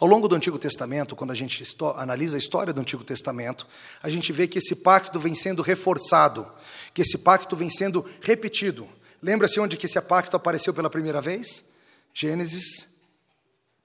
[0.00, 1.62] Ao longo do Antigo Testamento, quando a gente
[1.94, 3.68] analisa a história do Antigo Testamento,
[4.02, 6.50] a gente vê que esse pacto vem sendo reforçado,
[6.92, 8.88] que esse pacto vem sendo repetido.
[9.22, 11.64] Lembra-se onde que esse pacto apareceu pela primeira vez?
[12.12, 12.97] Gênesis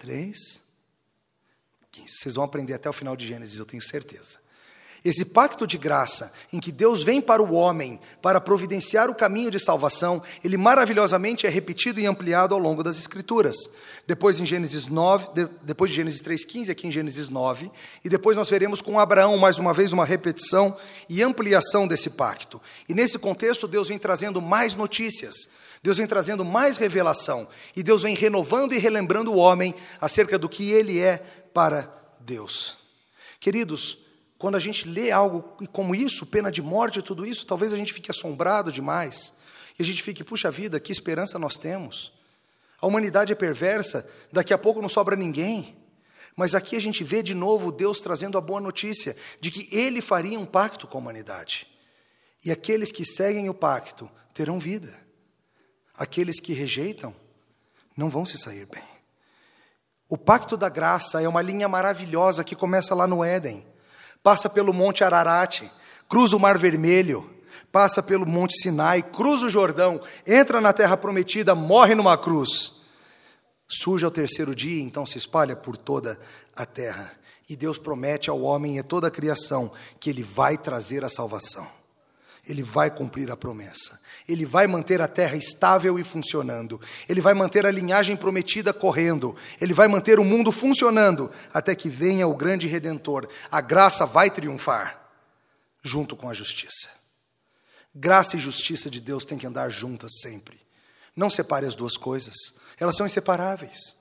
[0.03, 0.61] 3,
[1.89, 2.07] 15.
[2.09, 4.43] Vocês vão aprender até o final de Gênesis, eu tenho certeza.
[5.03, 9.49] Esse pacto de graça, em que Deus vem para o homem para providenciar o caminho
[9.49, 13.55] de salvação, ele maravilhosamente é repetido e ampliado ao longo das Escrituras.
[14.05, 17.71] Depois em Gênesis 9, depois de Gênesis 3,15, aqui em Gênesis 9,
[18.03, 20.75] e depois nós veremos com Abraão, mais uma vez, uma repetição
[21.07, 22.61] e ampliação desse pacto.
[22.89, 25.35] E nesse contexto, Deus vem trazendo mais notícias,
[25.84, 30.48] Deus vem trazendo mais revelação, e Deus vem renovando e relembrando o homem acerca do
[30.48, 31.17] que ele é
[31.54, 32.78] para Deus.
[33.38, 33.98] Queridos,
[34.38, 35.43] quando a gente lê algo
[35.74, 39.34] como isso, pena de morte tudo isso, talvez a gente fique assombrado demais.
[39.78, 42.13] E a gente fique, puxa vida, que esperança nós temos.
[42.80, 45.76] A humanidade é perversa, daqui a pouco não sobra ninguém.
[46.36, 50.02] Mas aqui a gente vê de novo Deus trazendo a boa notícia de que Ele
[50.02, 51.67] faria um pacto com a humanidade.
[52.43, 55.02] E aqueles que seguem o pacto terão vida.
[55.95, 57.13] Aqueles que rejeitam
[57.95, 58.84] não vão se sair bem.
[60.10, 63.65] O pacto da graça é uma linha maravilhosa que começa lá no Éden
[64.23, 65.69] passa pelo Monte Ararat,
[66.08, 67.29] cruza o Mar Vermelho,
[67.71, 72.71] passa pelo Monte Sinai, cruza o Jordão, entra na Terra Prometida, morre numa cruz.
[73.67, 76.17] Surge ao terceiro dia, então se espalha por toda
[76.56, 77.12] a terra.
[77.49, 81.67] E Deus promete ao homem e toda a criação que ele vai trazer a salvação.
[82.47, 83.99] Ele vai cumprir a promessa.
[84.27, 86.79] Ele vai manter a terra estável e funcionando.
[87.08, 89.36] Ele vai manter a linhagem prometida correndo.
[89.62, 93.29] Ele vai manter o mundo funcionando até que venha o grande redentor.
[93.49, 95.01] A graça vai triunfar
[95.82, 96.89] junto com a justiça.
[97.95, 100.60] Graça e justiça de Deus têm que andar juntas sempre.
[101.15, 102.36] Não separe as duas coisas.
[102.77, 103.95] Elas são inseparáveis.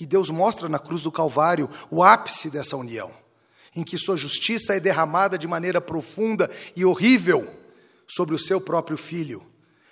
[0.00, 3.14] E Deus mostra na cruz do Calvário o ápice dessa união,
[3.74, 7.65] em que sua justiça é derramada de maneira profunda e horrível
[8.06, 9.44] sobre o seu próprio filho,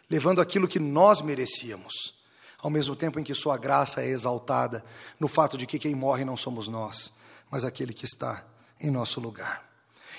[0.08, 2.14] levando aquilo que nós merecíamos,
[2.58, 4.84] ao mesmo tempo em que sua graça é exaltada
[5.18, 7.12] no fato de que quem morre não somos nós,
[7.50, 8.46] mas aquele que está
[8.80, 9.68] em nosso lugar.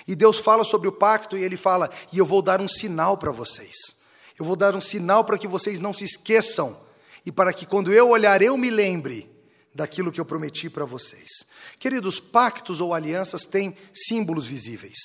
[0.07, 3.17] E Deus fala sobre o pacto e ele fala: "E eu vou dar um sinal
[3.17, 3.95] para vocês.
[4.37, 6.79] Eu vou dar um sinal para que vocês não se esqueçam
[7.25, 9.31] e para que quando eu olhar eu me lembre
[9.73, 11.45] daquilo que eu prometi para vocês."
[11.79, 14.97] Queridos, pactos ou alianças têm símbolos visíveis.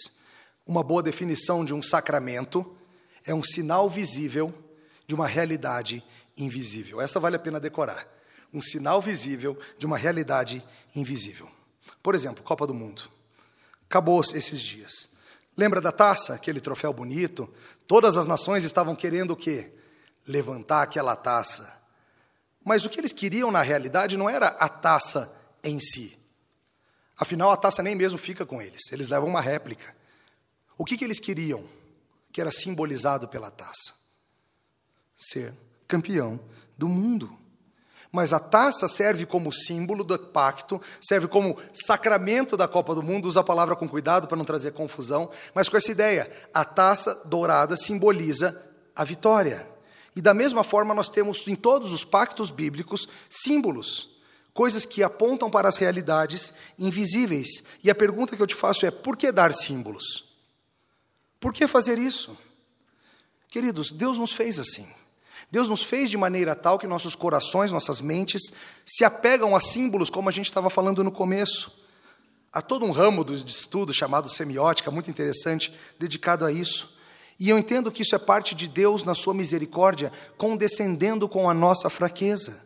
[0.66, 2.76] Uma boa definição de um sacramento
[3.24, 4.54] é um sinal visível
[5.06, 6.04] de uma realidade
[6.36, 7.00] invisível.
[7.00, 8.06] Essa vale a pena decorar.
[8.52, 11.48] Um sinal visível de uma realidade invisível.
[12.02, 13.10] Por exemplo, Copa do Mundo.
[13.88, 15.08] Acabou esses dias.
[15.56, 17.52] Lembra da taça, aquele troféu bonito?
[17.86, 19.72] Todas as nações estavam querendo o quê?
[20.26, 21.78] Levantar aquela taça.
[22.64, 26.18] Mas o que eles queriam na realidade não era a taça em si.
[27.16, 29.94] Afinal, a taça nem mesmo fica com eles, eles levam uma réplica.
[30.78, 31.64] O que, que eles queriam?
[32.32, 33.94] Que era simbolizado pela taça.
[35.16, 35.54] Ser
[35.86, 36.40] campeão
[36.76, 37.38] do mundo.
[38.12, 43.28] Mas a taça serve como símbolo do pacto, serve como sacramento da Copa do Mundo,
[43.28, 47.14] usa a palavra com cuidado para não trazer confusão, mas com essa ideia: a taça
[47.24, 48.60] dourada simboliza
[48.96, 49.68] a vitória.
[50.14, 54.10] E da mesma forma, nós temos em todos os pactos bíblicos símbolos,
[54.52, 57.62] coisas que apontam para as realidades invisíveis.
[57.84, 60.29] E a pergunta que eu te faço é: por que dar símbolos?
[61.40, 62.36] Por que fazer isso?
[63.48, 64.86] Queridos, Deus nos fez assim.
[65.50, 68.52] Deus nos fez de maneira tal que nossos corações, nossas mentes,
[68.86, 71.72] se apegam a símbolos, como a gente estava falando no começo.
[72.52, 76.94] Há todo um ramo de estudo chamado semiótica, muito interessante, dedicado a isso.
[77.38, 81.54] E eu entendo que isso é parte de Deus, na sua misericórdia, condescendendo com a
[81.54, 82.62] nossa fraqueza.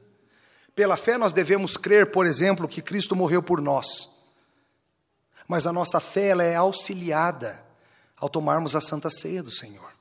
[0.74, 4.10] Pela fé, nós devemos crer, por exemplo, que Cristo morreu por nós.
[5.46, 7.63] Mas a nossa fé ela é auxiliada
[8.24, 9.94] ao tomarmos a santa ceia do Senhor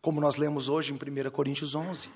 [0.00, 2.08] como nós lemos hoje em 1 Coríntios 11.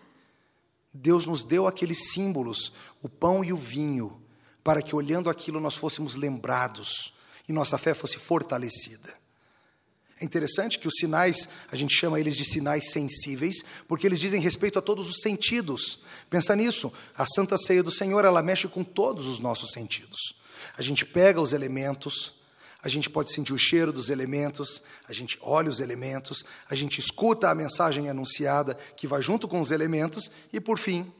[0.92, 4.22] Deus nos deu aqueles símbolos, o pão e o vinho,
[4.62, 7.12] para que olhando aquilo nós fôssemos lembrados
[7.48, 9.20] e nossa fé fosse fortalecida.
[10.20, 13.56] É interessante que os sinais, a gente chama eles de sinais sensíveis,
[13.88, 15.98] porque eles dizem respeito a todos os sentidos.
[16.30, 20.34] Pensa nisso, a Santa Ceia do Senhor, ela mexe com todos os nossos sentidos.
[20.78, 22.32] A gente pega os elementos,
[22.82, 26.98] a gente pode sentir o cheiro dos elementos, a gente olha os elementos, a gente
[26.98, 31.12] escuta a mensagem anunciada que vai junto com os elementos e, por fim,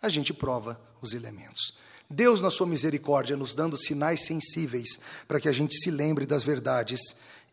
[0.00, 1.74] a gente prova os elementos.
[2.08, 6.42] Deus, na sua misericórdia, nos dando sinais sensíveis para que a gente se lembre das
[6.42, 7.00] verdades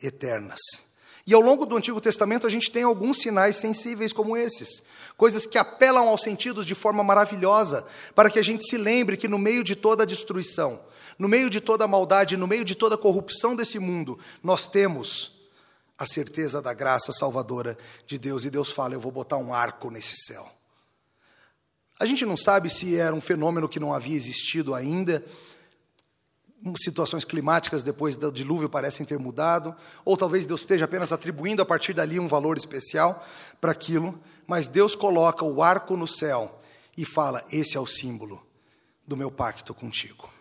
[0.01, 0.59] eternas.
[1.27, 4.81] E ao longo do Antigo Testamento a gente tem alguns sinais sensíveis como esses,
[5.15, 9.27] coisas que apelam aos sentidos de forma maravilhosa, para que a gente se lembre que
[9.27, 10.79] no meio de toda a destruição,
[11.19, 14.65] no meio de toda a maldade, no meio de toda a corrupção desse mundo, nós
[14.65, 15.37] temos
[15.97, 17.77] a certeza da graça salvadora
[18.07, 18.45] de Deus.
[18.45, 20.49] E Deus fala: Eu vou botar um arco nesse céu.
[21.99, 25.21] A gente não sabe se era um fenômeno que não havia existido ainda,
[26.81, 31.65] situações climáticas depois do dilúvio parecem ter mudado, ou talvez Deus esteja apenas atribuindo a
[31.65, 33.25] partir dali um valor especial
[33.59, 36.61] para aquilo, mas Deus coloca o arco no céu
[36.95, 38.41] e fala: Esse é o símbolo
[39.05, 40.38] do meu pacto contigo.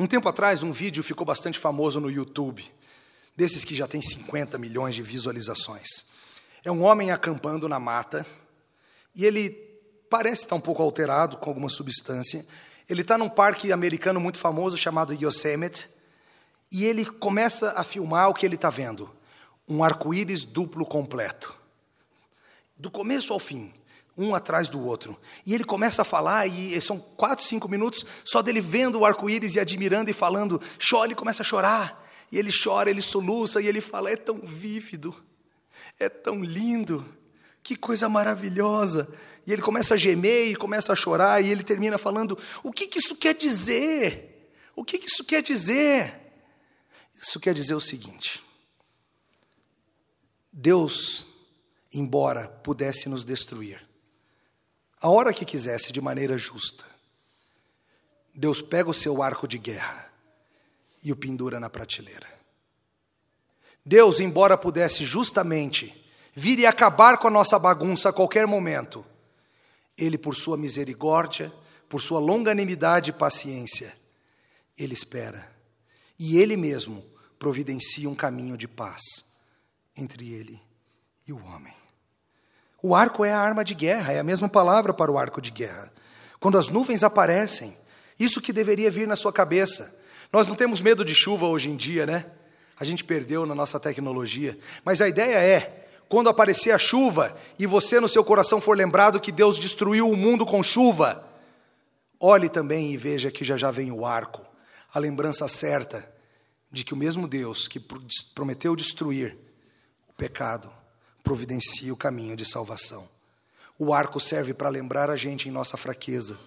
[0.00, 2.64] Um tempo atrás, um vídeo ficou bastante famoso no YouTube,
[3.36, 5.88] desses que já tem 50 milhões de visualizações.
[6.64, 8.24] É um homem acampando na mata
[9.12, 9.50] e ele
[10.08, 12.46] parece estar um pouco alterado com alguma substância.
[12.88, 15.88] Ele está num parque americano muito famoso chamado Yosemite
[16.70, 19.10] e ele começa a filmar o que ele está vendo:
[19.68, 21.52] um arco-íris duplo completo,
[22.76, 23.72] do começo ao fim
[24.18, 25.18] um atrás do outro.
[25.46, 29.54] E ele começa a falar, e são quatro, cinco minutos só dele vendo o arco-íris
[29.54, 30.60] e admirando e falando.
[30.78, 32.06] Chora, ele começa a chorar.
[32.30, 35.14] E ele chora, ele soluça, e ele fala: é tão vívido,
[35.98, 37.06] é tão lindo,
[37.62, 39.08] que coisa maravilhosa.
[39.46, 42.86] E ele começa a gemer e começa a chorar, e ele termina falando: o que,
[42.86, 44.50] que isso quer dizer?
[44.76, 46.14] O que, que isso quer dizer?
[47.20, 48.44] Isso quer dizer o seguinte:
[50.52, 51.26] Deus,
[51.92, 53.87] embora pudesse nos destruir,
[55.00, 56.84] a hora que quisesse, de maneira justa.
[58.34, 60.12] Deus pega o seu arco de guerra
[61.02, 62.26] e o pendura na prateleira.
[63.84, 69.04] Deus, embora pudesse justamente vir e acabar com a nossa bagunça a qualquer momento,
[69.96, 71.52] Ele, por sua misericórdia,
[71.88, 73.96] por sua longanimidade e paciência,
[74.76, 75.50] Ele espera.
[76.18, 77.04] E Ele mesmo
[77.38, 79.00] providencia um caminho de paz
[79.96, 80.60] entre Ele
[81.26, 81.74] e o homem.
[82.82, 85.50] O arco é a arma de guerra, é a mesma palavra para o arco de
[85.50, 85.92] guerra.
[86.38, 87.76] Quando as nuvens aparecem,
[88.18, 89.94] isso que deveria vir na sua cabeça.
[90.32, 92.26] Nós não temos medo de chuva hoje em dia, né?
[92.78, 94.56] A gente perdeu na nossa tecnologia.
[94.84, 99.20] Mas a ideia é, quando aparecer a chuva e você no seu coração for lembrado
[99.20, 101.28] que Deus destruiu o mundo com chuva,
[102.20, 104.46] olhe também e veja que já já vem o arco,
[104.94, 106.08] a lembrança certa
[106.70, 107.80] de que o mesmo Deus que
[108.34, 109.36] prometeu destruir
[110.08, 110.70] o pecado
[111.22, 113.08] providencia o caminho de salvação.
[113.78, 116.38] O arco serve para lembrar a gente em nossa fraqueza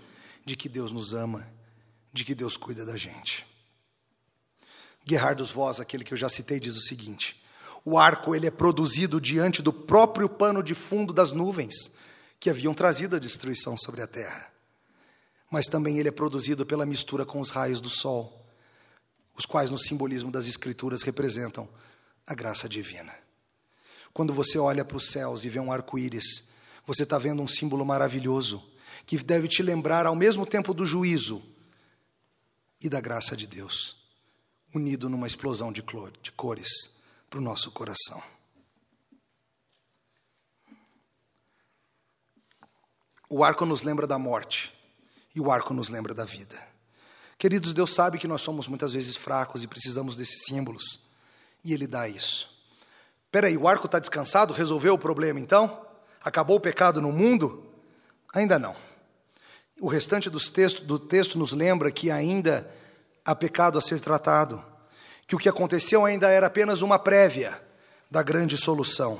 [0.45, 1.47] de que Deus nos ama,
[2.11, 3.45] de que Deus cuida da gente.
[5.05, 7.41] Guerrar dos Vós, aquele que eu já citei, diz o seguinte:
[7.83, 11.91] o arco ele é produzido diante do próprio pano de fundo das nuvens
[12.39, 14.51] que haviam trazido a destruição sobre a terra.
[15.49, 18.45] Mas também ele é produzido pela mistura com os raios do sol,
[19.37, 21.67] os quais no simbolismo das escrituras representam
[22.25, 23.13] a graça divina.
[24.13, 26.43] Quando você olha para os céus e vê um arco-íris,
[26.85, 28.63] você está vendo um símbolo maravilhoso
[29.05, 31.41] que deve te lembrar ao mesmo tempo do juízo
[32.81, 33.95] e da graça de Deus,
[34.73, 35.81] unido numa explosão de
[36.35, 36.69] cores
[37.29, 38.21] para o nosso coração.
[43.29, 44.73] O arco nos lembra da morte
[45.33, 46.61] e o arco nos lembra da vida.
[47.37, 50.99] Queridos, Deus sabe que nós somos muitas vezes fracos e precisamos desses símbolos,
[51.63, 52.50] e Ele dá isso.
[53.31, 54.53] Peraí, o arco está descansado?
[54.53, 55.85] Resolveu o problema então?
[56.21, 57.65] Acabou o pecado no mundo?
[58.33, 58.75] Ainda não.
[59.79, 62.69] O restante textos, do texto nos lembra que ainda
[63.25, 64.63] há pecado a ser tratado,
[65.25, 67.59] que o que aconteceu ainda era apenas uma prévia
[68.09, 69.19] da grande solução,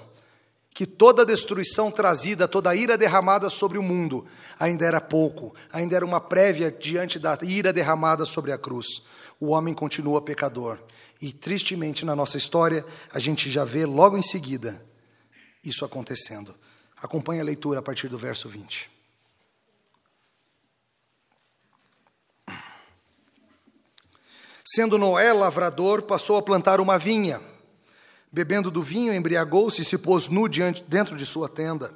[0.74, 4.28] que toda a destruição trazida, toda a ira derramada sobre o mundo
[4.60, 9.02] ainda era pouco, ainda era uma prévia diante da ira derramada sobre a cruz.
[9.40, 10.78] O homem continua pecador.
[11.22, 14.84] E tristemente na nossa história, a gente já vê logo em seguida
[15.64, 16.56] isso acontecendo.
[16.98, 18.90] Acompanhe a leitura a partir do verso 20.
[24.66, 27.42] Sendo Noé lavrador, passou a plantar uma vinha.
[28.32, 31.94] Bebendo do vinho, embriagou-se e se pôs nu diante, dentro de sua tenda.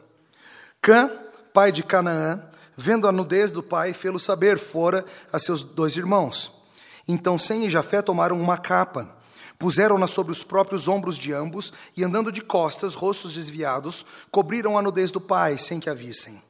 [0.82, 1.09] Cã,
[1.53, 2.43] pai de Canaã,
[2.76, 6.55] vendo a nudez do pai, fê-lo saber, fora a seus dois irmãos.
[7.08, 9.16] Então Sem e Jafé tomaram uma capa,
[9.58, 14.82] puseram-na sobre os próprios ombros de ambos, e andando de costas, rostos desviados, cobriram a
[14.82, 16.41] nudez do pai, sem que a vissem.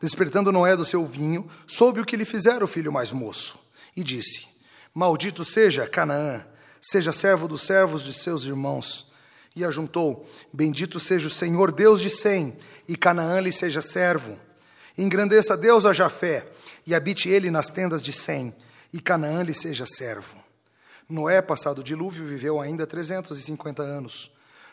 [0.00, 3.58] Despertando Noé do seu vinho, soube o que lhe fizera o filho mais moço,
[3.96, 4.46] e disse:
[4.92, 6.44] Maldito seja Canaã,
[6.80, 9.10] seja servo dos servos de seus irmãos.
[9.54, 12.56] E ajuntou: Bendito seja o Senhor Deus de Sem,
[12.86, 14.38] e Canaã lhe seja servo.
[14.98, 16.46] Engrandeça Deus a Jafé,
[16.86, 18.54] e habite ele nas tendas de Sem,
[18.92, 20.42] e Canaã lhe seja servo.
[21.08, 24.30] Noé, passado o dilúvio, viveu ainda 350 anos.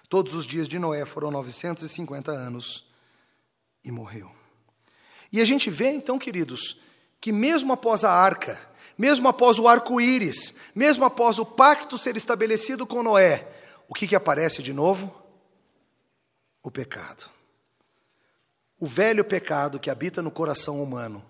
[0.10, 2.86] Todos os dias de Noé foram 950 anos
[3.84, 4.32] e morreu.
[5.32, 6.80] E a gente vê então, queridos,
[7.20, 8.60] que mesmo após a arca,
[8.98, 13.48] mesmo após o arco-íris, mesmo após o pacto ser estabelecido com Noé,
[13.88, 15.14] o que, que aparece de novo?
[16.62, 17.30] O pecado.
[18.80, 21.24] O velho pecado que habita no coração humano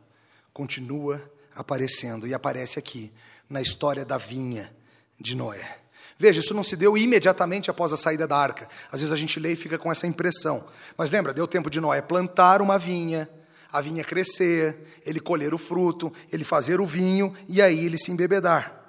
[0.53, 1.21] continua
[1.55, 3.11] aparecendo e aparece aqui
[3.49, 4.73] na história da vinha
[5.19, 5.77] de Noé.
[6.17, 8.67] Veja, isso não se deu imediatamente após a saída da arca.
[8.91, 10.65] Às vezes a gente lê e fica com essa impressão.
[10.97, 13.29] Mas lembra, deu tempo de Noé plantar uma vinha,
[13.71, 18.11] a vinha crescer, ele colher o fruto, ele fazer o vinho e aí ele se
[18.11, 18.81] embebedar.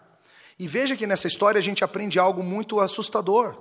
[0.59, 3.59] E veja que nessa história a gente aprende algo muito assustador.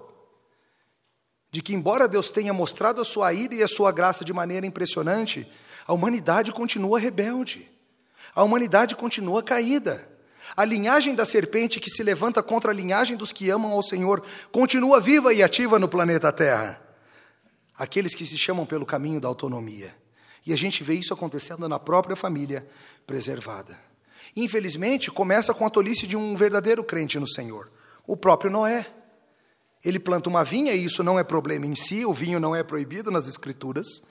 [1.49, 4.65] De que, embora Deus tenha mostrado a sua ira e a sua graça de maneira
[4.65, 5.47] impressionante,
[5.87, 7.72] a humanidade continua rebelde.
[8.35, 10.09] A humanidade continua caída.
[10.55, 14.23] A linhagem da serpente que se levanta contra a linhagem dos que amam ao Senhor
[14.51, 16.81] continua viva e ativa no planeta Terra.
[17.75, 19.95] Aqueles que se chamam pelo caminho da autonomia.
[20.45, 22.67] E a gente vê isso acontecendo na própria família
[23.07, 23.79] preservada.
[24.35, 27.71] Infelizmente, começa com a tolice de um verdadeiro crente no Senhor,
[28.05, 28.87] o próprio Noé.
[29.83, 32.63] Ele planta uma vinha, e isso não é problema em si, o vinho não é
[32.63, 34.01] proibido nas Escrituras,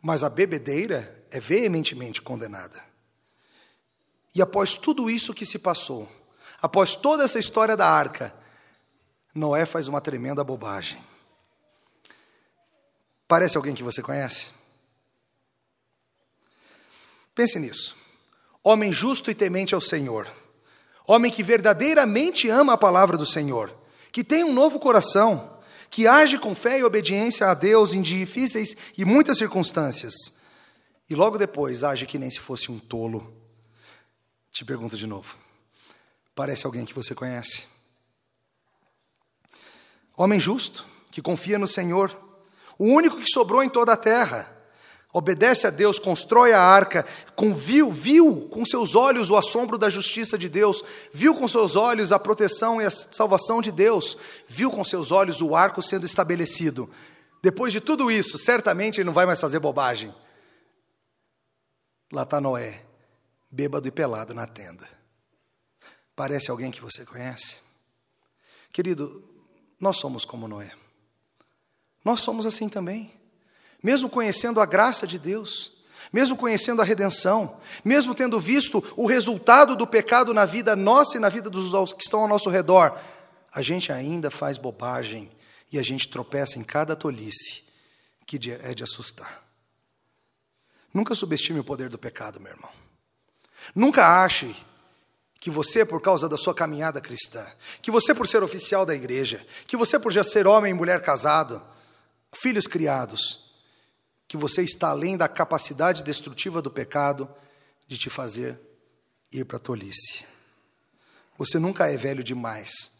[0.00, 2.93] mas a bebedeira é veementemente condenada.
[4.34, 6.08] E após tudo isso que se passou,
[6.60, 8.34] após toda essa história da arca,
[9.34, 11.02] Noé faz uma tremenda bobagem.
[13.28, 14.48] Parece alguém que você conhece?
[17.34, 17.96] Pense nisso.
[18.62, 20.28] Homem justo e temente ao Senhor.
[21.06, 23.74] Homem que verdadeiramente ama a palavra do Senhor.
[24.12, 25.58] Que tem um novo coração.
[25.90, 30.14] Que age com fé e obediência a Deus em difíceis e muitas circunstâncias.
[31.08, 33.43] E logo depois age que nem se fosse um tolo.
[34.54, 35.36] Te pergunto de novo.
[36.32, 37.64] Parece alguém que você conhece?
[40.16, 42.16] Homem justo, que confia no Senhor,
[42.78, 44.48] o único que sobrou em toda a terra
[45.12, 47.04] obedece a Deus, constrói a arca,
[47.56, 52.12] viu, viu com seus olhos o assombro da justiça de Deus, viu com seus olhos
[52.12, 56.88] a proteção e a salvação de Deus, viu com seus olhos o arco sendo estabelecido.
[57.42, 60.14] Depois de tudo isso, certamente ele não vai mais fazer bobagem.
[62.12, 62.84] Lá está Noé,
[63.54, 64.88] bêbado e pelado na tenda.
[66.16, 67.56] Parece alguém que você conhece?
[68.72, 69.22] Querido,
[69.80, 70.72] nós somos como Noé.
[72.04, 73.24] Nós somos assim também
[73.84, 75.70] mesmo conhecendo a graça de Deus,
[76.10, 81.20] mesmo conhecendo a redenção, mesmo tendo visto o resultado do pecado na vida nossa e
[81.20, 82.98] na vida dos que estão ao nosso redor,
[83.52, 85.30] a gente ainda faz bobagem
[85.70, 87.62] e a gente tropeça em cada tolice
[88.26, 89.44] que é de assustar.
[90.92, 92.70] Nunca subestime o poder do pecado, meu irmão.
[93.74, 94.54] Nunca ache
[95.38, 97.46] que você, por causa da sua caminhada cristã,
[97.82, 101.02] que você, por ser oficial da igreja, que você, por já ser homem e mulher
[101.02, 101.62] casado,
[102.32, 103.44] filhos criados,
[104.26, 107.28] que você está além da capacidade destrutiva do pecado
[107.86, 108.58] de te fazer
[109.30, 110.24] ir para a tolice.
[111.36, 112.92] Você nunca é velho demais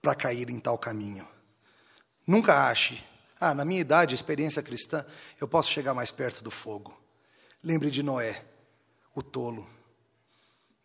[0.00, 1.26] para cair em tal caminho.
[2.26, 3.02] Nunca ache,
[3.40, 5.04] ah, na minha idade, experiência cristã,
[5.40, 6.96] eu posso chegar mais perto do fogo.
[7.64, 8.44] Lembre de Noé,
[9.14, 9.68] o tolo,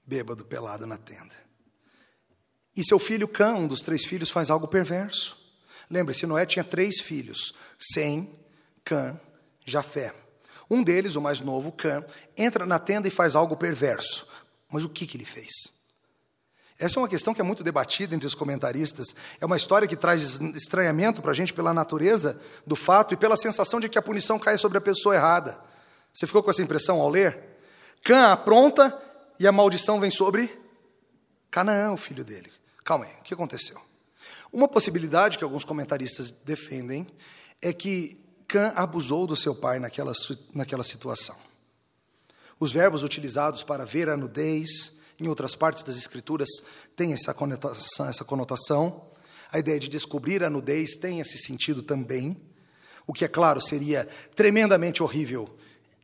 [0.06, 1.36] bêbado, pelado na tenda.
[2.76, 5.38] E seu filho Cã, um dos três filhos, faz algo perverso.
[5.90, 8.38] Lembre-se, Noé tinha três filhos: Sem,
[8.84, 9.20] Cã,
[9.66, 10.14] Jafé.
[10.70, 12.04] Um deles, o mais novo, Cã,
[12.36, 14.28] entra na tenda e faz algo perverso.
[14.70, 15.52] Mas o que, que ele fez?
[16.78, 19.16] Essa é uma questão que é muito debatida entre os comentaristas.
[19.40, 23.38] É uma história que traz estranhamento para a gente pela natureza do fato e pela
[23.38, 25.58] sensação de que a punição cai sobre a pessoa errada.
[26.12, 27.40] Você ficou com essa impressão ao ler?
[28.04, 28.92] Cã apronta
[29.40, 30.58] e a maldição vem sobre
[31.52, 32.52] Canaã, o filho dele.
[32.84, 33.82] Calma aí, o que aconteceu?
[34.52, 37.08] Uma possibilidade que alguns comentaristas defendem
[37.62, 38.18] é que
[38.48, 40.14] Cã abusou do seu pai naquela,
[40.54, 41.36] naquela situação.
[42.60, 46.50] Os verbos utilizados para ver a nudez, em outras partes das Escrituras,
[46.96, 49.10] têm essa conotação, essa conotação.
[49.52, 52.38] A ideia de descobrir a nudez tem esse sentido também,
[53.08, 55.56] o que, é claro, seria tremendamente horrível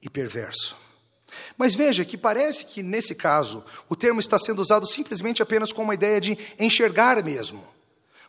[0.01, 0.77] e perverso.
[1.57, 5.83] Mas veja que parece que, nesse caso, o termo está sendo usado simplesmente apenas com
[5.83, 7.63] uma ideia de enxergar mesmo.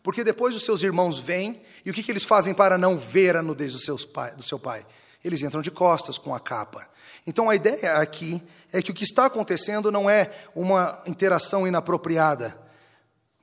[0.03, 3.36] Porque depois os seus irmãos vêm, e o que, que eles fazem para não ver
[3.36, 4.84] a nudez do, seus pai, do seu pai?
[5.24, 6.88] Eles entram de costas com a capa.
[7.26, 8.42] Então a ideia aqui
[8.72, 12.61] é que o que está acontecendo não é uma interação inapropriada,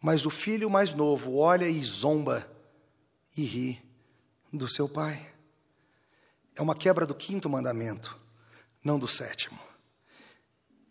[0.02, 2.50] mas o filho mais novo olha e zomba
[3.38, 3.82] e ri
[4.52, 5.26] do seu pai.
[6.56, 8.18] É uma quebra do quinto mandamento,
[8.84, 9.60] não do sétimo.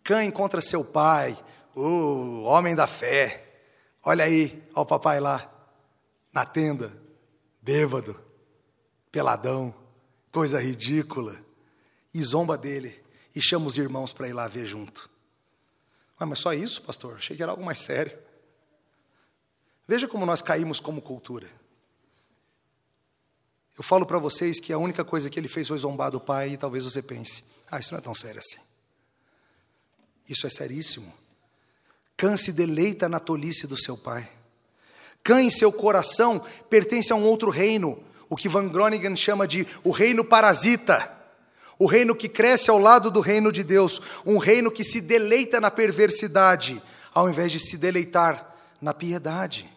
[0.03, 1.37] Cã encontra seu pai,
[1.75, 3.45] o homem da fé.
[4.03, 5.53] Olha aí, olha o papai lá,
[6.33, 6.97] na tenda,
[7.61, 8.19] bêbado,
[9.11, 9.75] peladão,
[10.33, 11.37] coisa ridícula
[12.15, 15.11] e zomba dele e chama os irmãos para ir lá ver junto.
[16.21, 17.17] Ué, mas só isso, pastor?
[17.17, 18.19] Achei que era algo mais sério.
[19.87, 21.49] Veja como nós caímos como cultura.
[23.77, 26.51] Eu falo para vocês que a única coisa que ele fez foi zombar do pai,
[26.51, 28.61] e talvez você pense: ah, isso não é tão sério assim.
[30.29, 31.13] Isso é seríssimo.
[32.17, 34.29] Cã se deleita na tolice do seu pai.
[35.23, 39.67] Cã em seu coração pertence a um outro reino, o que Van Groningen chama de
[39.85, 41.19] o reino parasita
[41.79, 45.61] o reino que cresce ao lado do reino de Deus, um reino que se deleita
[45.61, 46.83] na perversidade,
[47.15, 49.71] ao invés de se deleitar na piedade.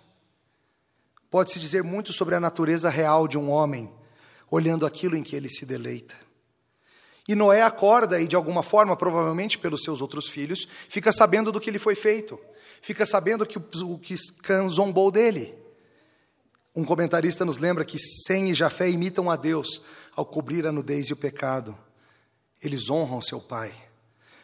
[1.29, 3.89] Pode-se dizer muito sobre a natureza real de um homem,
[4.49, 6.15] olhando aquilo em que ele se deleita.
[7.31, 11.61] E Noé acorda e, de alguma forma, provavelmente pelos seus outros filhos, fica sabendo do
[11.61, 12.37] que lhe foi feito,
[12.81, 15.55] fica sabendo que o que Can zombou dele.
[16.75, 19.81] Um comentarista nos lembra que Sem e Jafé imitam a Deus
[20.13, 21.73] ao cobrir a nudez e o pecado.
[22.61, 23.73] Eles honram seu pai.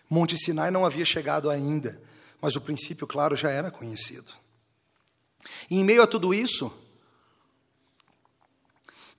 [0.09, 2.01] Monte Sinai não havia chegado ainda,
[2.39, 4.31] mas o princípio, claro, já era conhecido.
[5.69, 6.71] E em meio a tudo isso,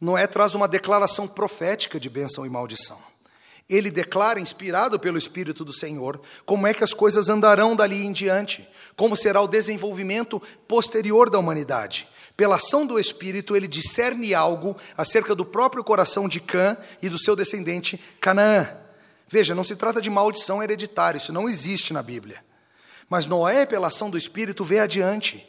[0.00, 3.07] Noé traz uma declaração profética de bênção e maldição.
[3.68, 8.12] Ele declara, inspirado pelo Espírito do Senhor, como é que as coisas andarão dali em
[8.12, 8.66] diante,
[8.96, 12.08] como será o desenvolvimento posterior da humanidade.
[12.34, 17.18] Pela ação do Espírito, ele discerne algo acerca do próprio coração de Cã e do
[17.18, 18.68] seu descendente Canaã.
[19.28, 22.42] Veja, não se trata de maldição hereditária, isso não existe na Bíblia.
[23.10, 25.46] Mas Noé, pela ação do Espírito, vê adiante.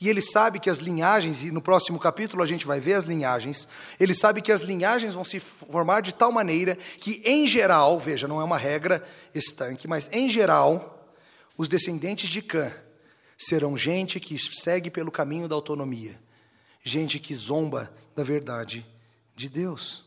[0.00, 3.04] E ele sabe que as linhagens, e no próximo capítulo a gente vai ver as
[3.04, 7.98] linhagens, ele sabe que as linhagens vão se formar de tal maneira que, em geral,
[7.98, 11.14] veja, não é uma regra estanque, mas em geral,
[11.54, 12.72] os descendentes de Cã
[13.36, 16.18] serão gente que segue pelo caminho da autonomia,
[16.82, 18.86] gente que zomba da verdade
[19.36, 20.02] de Deus.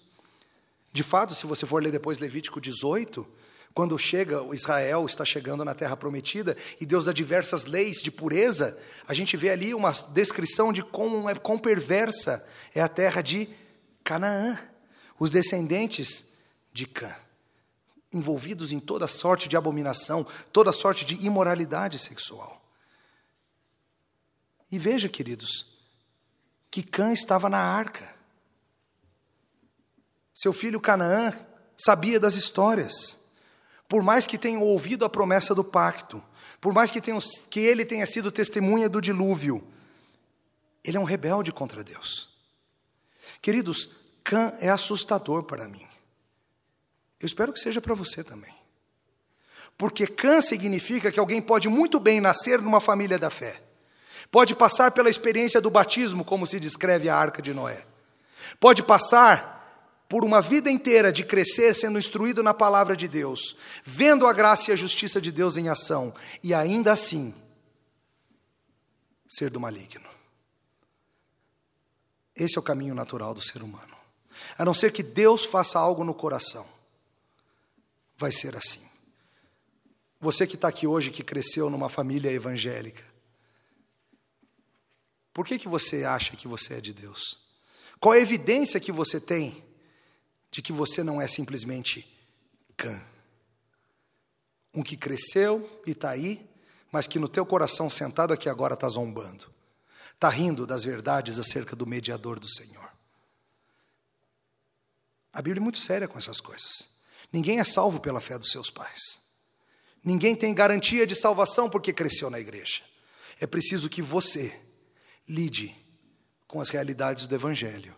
[0.91, 3.27] De fato, se você for ler depois Levítico 18,
[3.73, 8.77] quando chega Israel está chegando na terra prometida e Deus dá diversas leis de pureza,
[9.07, 13.49] a gente vê ali uma descrição de como é quão perversa é a terra de
[14.03, 14.59] Canaã,
[15.17, 16.25] os descendentes
[16.71, 17.15] de Cã,
[18.11, 22.61] envolvidos em toda sorte de abominação, toda sorte de imoralidade sexual.
[24.71, 25.67] E veja, queridos,
[26.69, 28.13] que Cã estava na arca.
[30.33, 31.33] Seu filho Canaã
[31.77, 33.22] sabia das histórias.
[33.93, 36.19] Por mais que tenham ouvido a promessa do pacto,
[36.59, 39.63] por mais que, tenham, que ele tenha sido testemunha do dilúvio,
[40.83, 42.27] ele é um rebelde contra Deus.
[43.39, 43.91] Queridos,
[44.23, 45.85] Cã é assustador para mim.
[47.19, 48.55] Eu espero que seja para você também.
[49.77, 53.61] Porque Cã significa que alguém pode muito bem nascer numa família da fé.
[54.31, 57.85] Pode passar pela experiência do batismo, como se descreve a arca de Noé.
[58.59, 59.52] Pode passar
[60.13, 64.69] por uma vida inteira de crescer sendo instruído na palavra de Deus, vendo a graça
[64.69, 67.33] e a justiça de Deus em ação, e ainda assim
[69.27, 70.07] ser do maligno.
[72.35, 73.97] Esse é o caminho natural do ser humano.
[74.55, 76.67] A não ser que Deus faça algo no coração,
[78.15, 78.87] vai ser assim.
[80.21, 83.03] Você que está aqui hoje, que cresceu numa família evangélica,
[85.33, 87.39] por que, que você acha que você é de Deus?
[87.99, 89.72] Qual a evidência que você tem
[90.53, 92.07] de que você não é simplesmente
[92.77, 93.03] Cã?
[94.71, 96.47] Um que cresceu e está aí,
[96.91, 99.51] mas que no teu coração sentado aqui agora está zombando,
[100.13, 102.87] está rindo das verdades acerca do mediador do Senhor.
[105.33, 106.87] A Bíblia é muito séria com essas coisas.
[107.31, 109.19] Ninguém é salvo pela fé dos seus pais.
[110.03, 112.83] Ninguém tem garantia de salvação porque cresceu na igreja.
[113.39, 114.55] É preciso que você
[115.27, 115.75] lide
[116.47, 117.95] com as realidades do Evangelho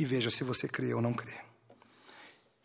[0.00, 1.34] e veja se você crê ou não crê.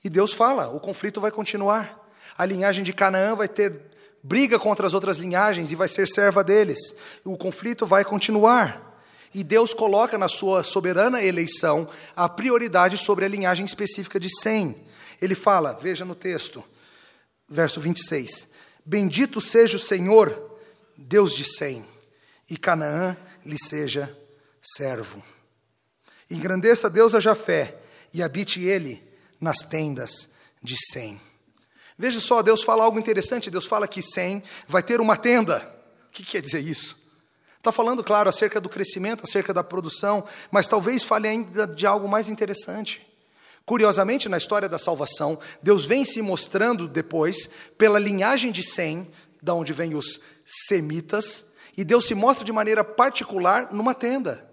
[0.02, 2.02] E Deus fala: o conflito vai continuar.
[2.38, 3.92] A linhagem de Canaã vai ter
[4.24, 6.96] briga contra as outras linhagens e vai ser serva deles.
[7.26, 9.04] O conflito vai continuar.
[9.34, 14.74] E Deus coloca na sua soberana eleição a prioridade sobre a linhagem específica de Sem.
[15.22, 16.64] Ele fala, veja no texto,
[17.50, 18.48] verso 26.
[18.86, 20.58] Bendito seja o Senhor,
[20.98, 21.86] Deus de Sem,
[22.50, 24.18] e Canaã lhe seja
[24.62, 25.22] servo.
[26.30, 27.78] Engrandeça Deus a Jafé
[28.14, 29.04] e habite ele
[29.40, 30.30] nas tendas
[30.62, 31.20] de Sem.
[31.98, 33.52] Veja só, Deus fala algo interessante.
[33.52, 35.74] Deus fala que Sem vai ter uma tenda.
[36.08, 37.06] O que quer dizer isso?
[37.58, 42.08] Está falando, claro, acerca do crescimento, acerca da produção, mas talvez fale ainda de algo
[42.08, 43.06] mais interessante.
[43.66, 49.10] Curiosamente, na história da salvação, Deus vem se mostrando depois pela linhagem de Sem,
[49.42, 51.46] da onde vêm os semitas,
[51.76, 54.48] e Deus se mostra de maneira particular numa tenda,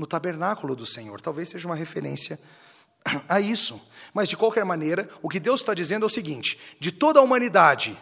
[0.00, 1.20] no tabernáculo do Senhor.
[1.20, 2.40] Talvez seja uma referência
[3.28, 3.80] a isso.
[4.14, 7.22] Mas, de qualquer maneira, o que Deus está dizendo é o seguinte: de toda a
[7.22, 7.96] humanidade,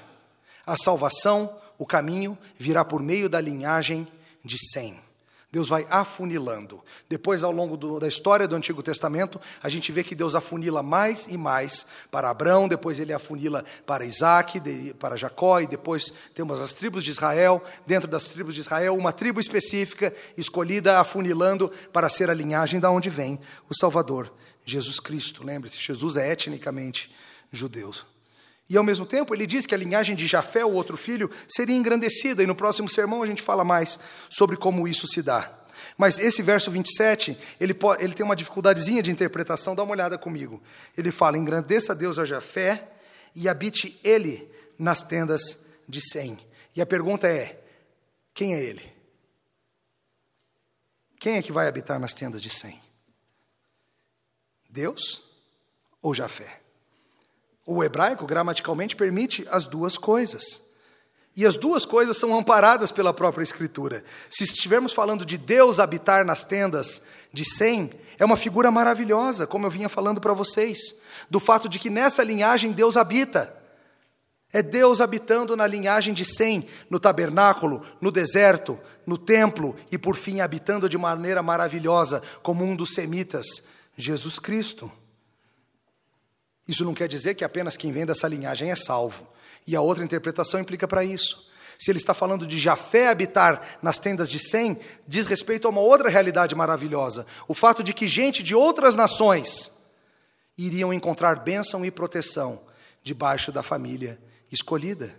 [0.64, 4.06] a salvação, o caminho virá por meio da linhagem
[4.44, 5.07] de Sem.
[5.50, 6.84] Deus vai afunilando.
[7.08, 10.82] Depois, ao longo do, da história do Antigo Testamento, a gente vê que Deus afunila
[10.82, 16.12] mais e mais para Abraão, depois ele afunila para Isaac, de, para Jacó, e depois
[16.34, 17.62] temos as tribos de Israel.
[17.86, 22.90] Dentro das tribos de Israel, uma tribo específica escolhida afunilando para ser a linhagem da
[22.90, 23.40] onde vem
[23.70, 24.30] o Salvador,
[24.66, 25.42] Jesus Cristo.
[25.42, 27.10] Lembre-se, Jesus é etnicamente
[27.50, 27.92] judeu.
[28.68, 31.74] E ao mesmo tempo, ele diz que a linhagem de Jafé, o outro filho, seria
[31.74, 33.98] engrandecida, e no próximo sermão a gente fala mais
[34.28, 35.58] sobre como isso se dá.
[35.96, 40.18] Mas esse verso 27, ele, pode, ele tem uma dificuldadezinha de interpretação, dá uma olhada
[40.18, 40.62] comigo.
[40.96, 42.88] Ele fala: engrandeça Deus a Jafé
[43.34, 45.58] e habite ele nas tendas
[45.88, 46.38] de Sem.
[46.76, 47.58] E a pergunta é:
[48.34, 48.92] quem é ele?
[51.18, 52.80] Quem é que vai habitar nas tendas de Sem?
[54.68, 55.24] Deus
[56.02, 56.67] ou Jafé?
[57.70, 60.62] O hebraico, gramaticalmente, permite as duas coisas.
[61.36, 64.02] E as duas coisas são amparadas pela própria Escritura.
[64.30, 69.66] Se estivermos falando de Deus habitar nas tendas de Sem, é uma figura maravilhosa, como
[69.66, 70.78] eu vinha falando para vocês,
[71.28, 73.54] do fato de que nessa linhagem Deus habita.
[74.50, 80.16] É Deus habitando na linhagem de Sem, no tabernáculo, no deserto, no templo e, por
[80.16, 83.44] fim, habitando de maneira maravilhosa, como um dos semitas,
[83.94, 84.90] Jesus Cristo.
[86.68, 89.26] Isso não quer dizer que apenas quem vem dessa linhagem é salvo.
[89.66, 91.48] E a outra interpretação implica para isso.
[91.78, 95.80] Se ele está falando de Jafé habitar nas tendas de Sem, diz respeito a uma
[95.80, 99.70] outra realidade maravilhosa: o fato de que gente de outras nações
[100.56, 102.60] iriam encontrar bênção e proteção
[103.02, 105.14] debaixo da família escolhida.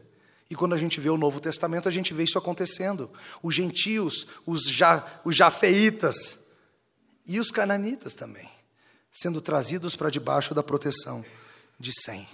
[0.49, 3.09] E quando a gente vê o Novo Testamento, a gente vê isso acontecendo.
[3.41, 6.39] Os gentios, os, ja, os jafeitas
[7.25, 8.49] e os cananitas também,
[9.11, 11.23] sendo trazidos para debaixo da proteção
[11.79, 12.27] de 100.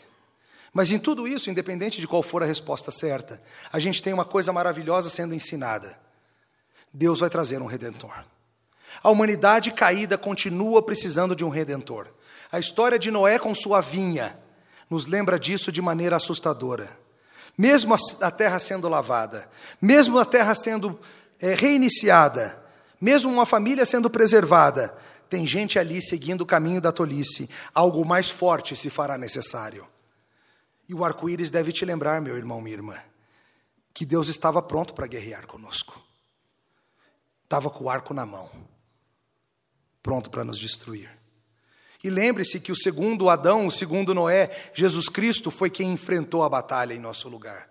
[0.73, 4.26] Mas em tudo isso, independente de qual for a resposta certa, a gente tem uma
[4.26, 5.97] coisa maravilhosa sendo ensinada.
[6.93, 8.26] Deus vai trazer um redentor.
[9.01, 12.07] A humanidade caída continua precisando de um redentor.
[12.51, 14.38] A história de Noé com sua vinha
[14.89, 16.89] nos lembra disso de maneira assustadora.
[17.57, 19.49] Mesmo a terra sendo lavada,
[19.82, 20.99] mesmo a terra sendo
[21.39, 22.61] é, reiniciada,
[22.99, 24.93] mesmo uma família sendo preservada,
[25.30, 27.49] tem gente ali seguindo o caminho da tolice.
[27.73, 29.88] Algo mais forte se fará necessário.
[30.88, 32.97] E o arco-íris deve te lembrar, meu irmão, minha irmã,
[33.93, 36.01] que Deus estava pronto para guerrear conosco.
[37.43, 38.49] Estava com o arco na mão,
[40.01, 41.09] pronto para nos destruir.
[42.03, 46.49] E lembre-se que o segundo Adão, o segundo Noé, Jesus Cristo, foi quem enfrentou a
[46.49, 47.67] batalha em nosso lugar.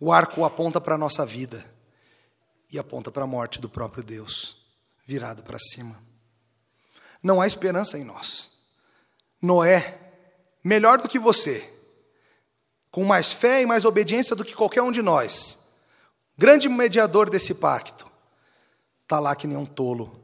[0.00, 1.64] O arco aponta para a nossa vida
[2.72, 4.57] e aponta para a morte do próprio Deus
[5.08, 5.98] virado para cima.
[7.22, 8.52] Não há esperança em nós.
[9.40, 10.12] Noé,
[10.62, 11.72] melhor do que você,
[12.90, 15.58] com mais fé e mais obediência do que qualquer um de nós,
[16.36, 18.06] grande mediador desse pacto,
[19.02, 20.22] está lá que nem um tolo,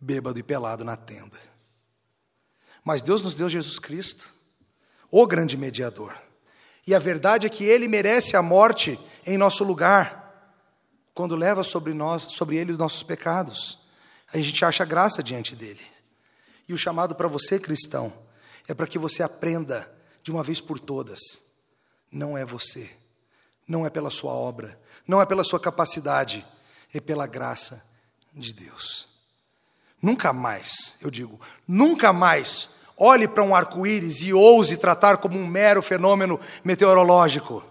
[0.00, 1.38] bêbado e pelado na tenda.
[2.82, 4.30] Mas Deus nos deu Jesus Cristo,
[5.10, 6.16] o grande mediador.
[6.86, 10.19] E a verdade é que ele merece a morte em nosso lugar,
[11.20, 13.78] quando leva sobre nós, sobre ele os nossos pecados.
[14.32, 15.86] A gente acha graça diante dele.
[16.66, 18.10] E o chamado para você, cristão,
[18.66, 19.92] é para que você aprenda
[20.22, 21.20] de uma vez por todas:
[22.10, 22.88] não é você,
[23.68, 26.42] não é pela sua obra, não é pela sua capacidade,
[26.94, 27.84] é pela graça
[28.32, 29.06] de Deus.
[30.00, 35.46] Nunca mais, eu digo, nunca mais olhe para um arco-íris e ouse tratar como um
[35.46, 37.62] mero fenômeno meteorológico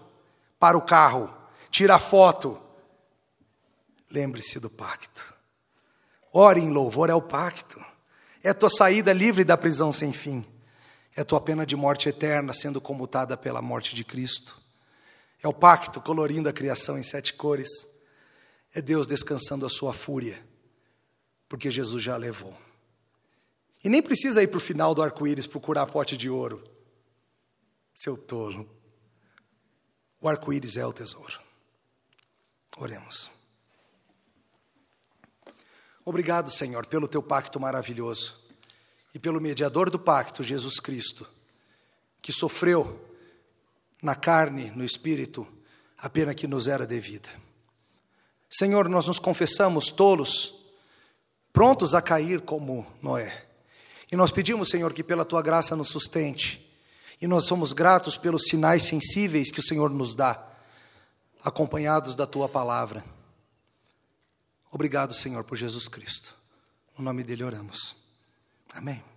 [0.56, 1.34] para o carro,
[1.68, 2.69] tira foto.
[4.10, 5.32] Lembre-se do pacto.
[6.32, 7.84] Ore em louvor ao pacto.
[8.42, 10.44] É a tua saída livre da prisão sem fim.
[11.16, 14.60] É a tua pena de morte eterna sendo comutada pela morte de Cristo.
[15.42, 17.68] É o pacto colorindo a criação em sete cores.
[18.74, 20.40] É Deus descansando a sua fúria,
[21.48, 22.56] porque Jesus já a levou.
[23.82, 26.62] E nem precisa ir para o final do arco-íris procurar pote de ouro.
[27.94, 28.68] Seu tolo.
[30.20, 31.40] O arco-íris é o tesouro.
[32.76, 33.30] Oremos.
[36.10, 38.34] Obrigado, Senhor, pelo teu pacto maravilhoso
[39.14, 41.24] e pelo mediador do pacto, Jesus Cristo,
[42.20, 43.00] que sofreu
[44.02, 45.46] na carne, no espírito,
[45.96, 47.28] a pena que nos era devida.
[48.50, 50.52] Senhor, nós nos confessamos tolos,
[51.52, 53.46] prontos a cair como Noé.
[54.10, 56.68] E nós pedimos, Senhor, que pela tua graça nos sustente.
[57.20, 60.44] E nós somos gratos pelos sinais sensíveis que o Senhor nos dá,
[61.44, 63.04] acompanhados da tua palavra.
[64.70, 66.34] Obrigado, Senhor, por Jesus Cristo.
[66.96, 67.96] No nome dele oramos.
[68.72, 69.09] Amém.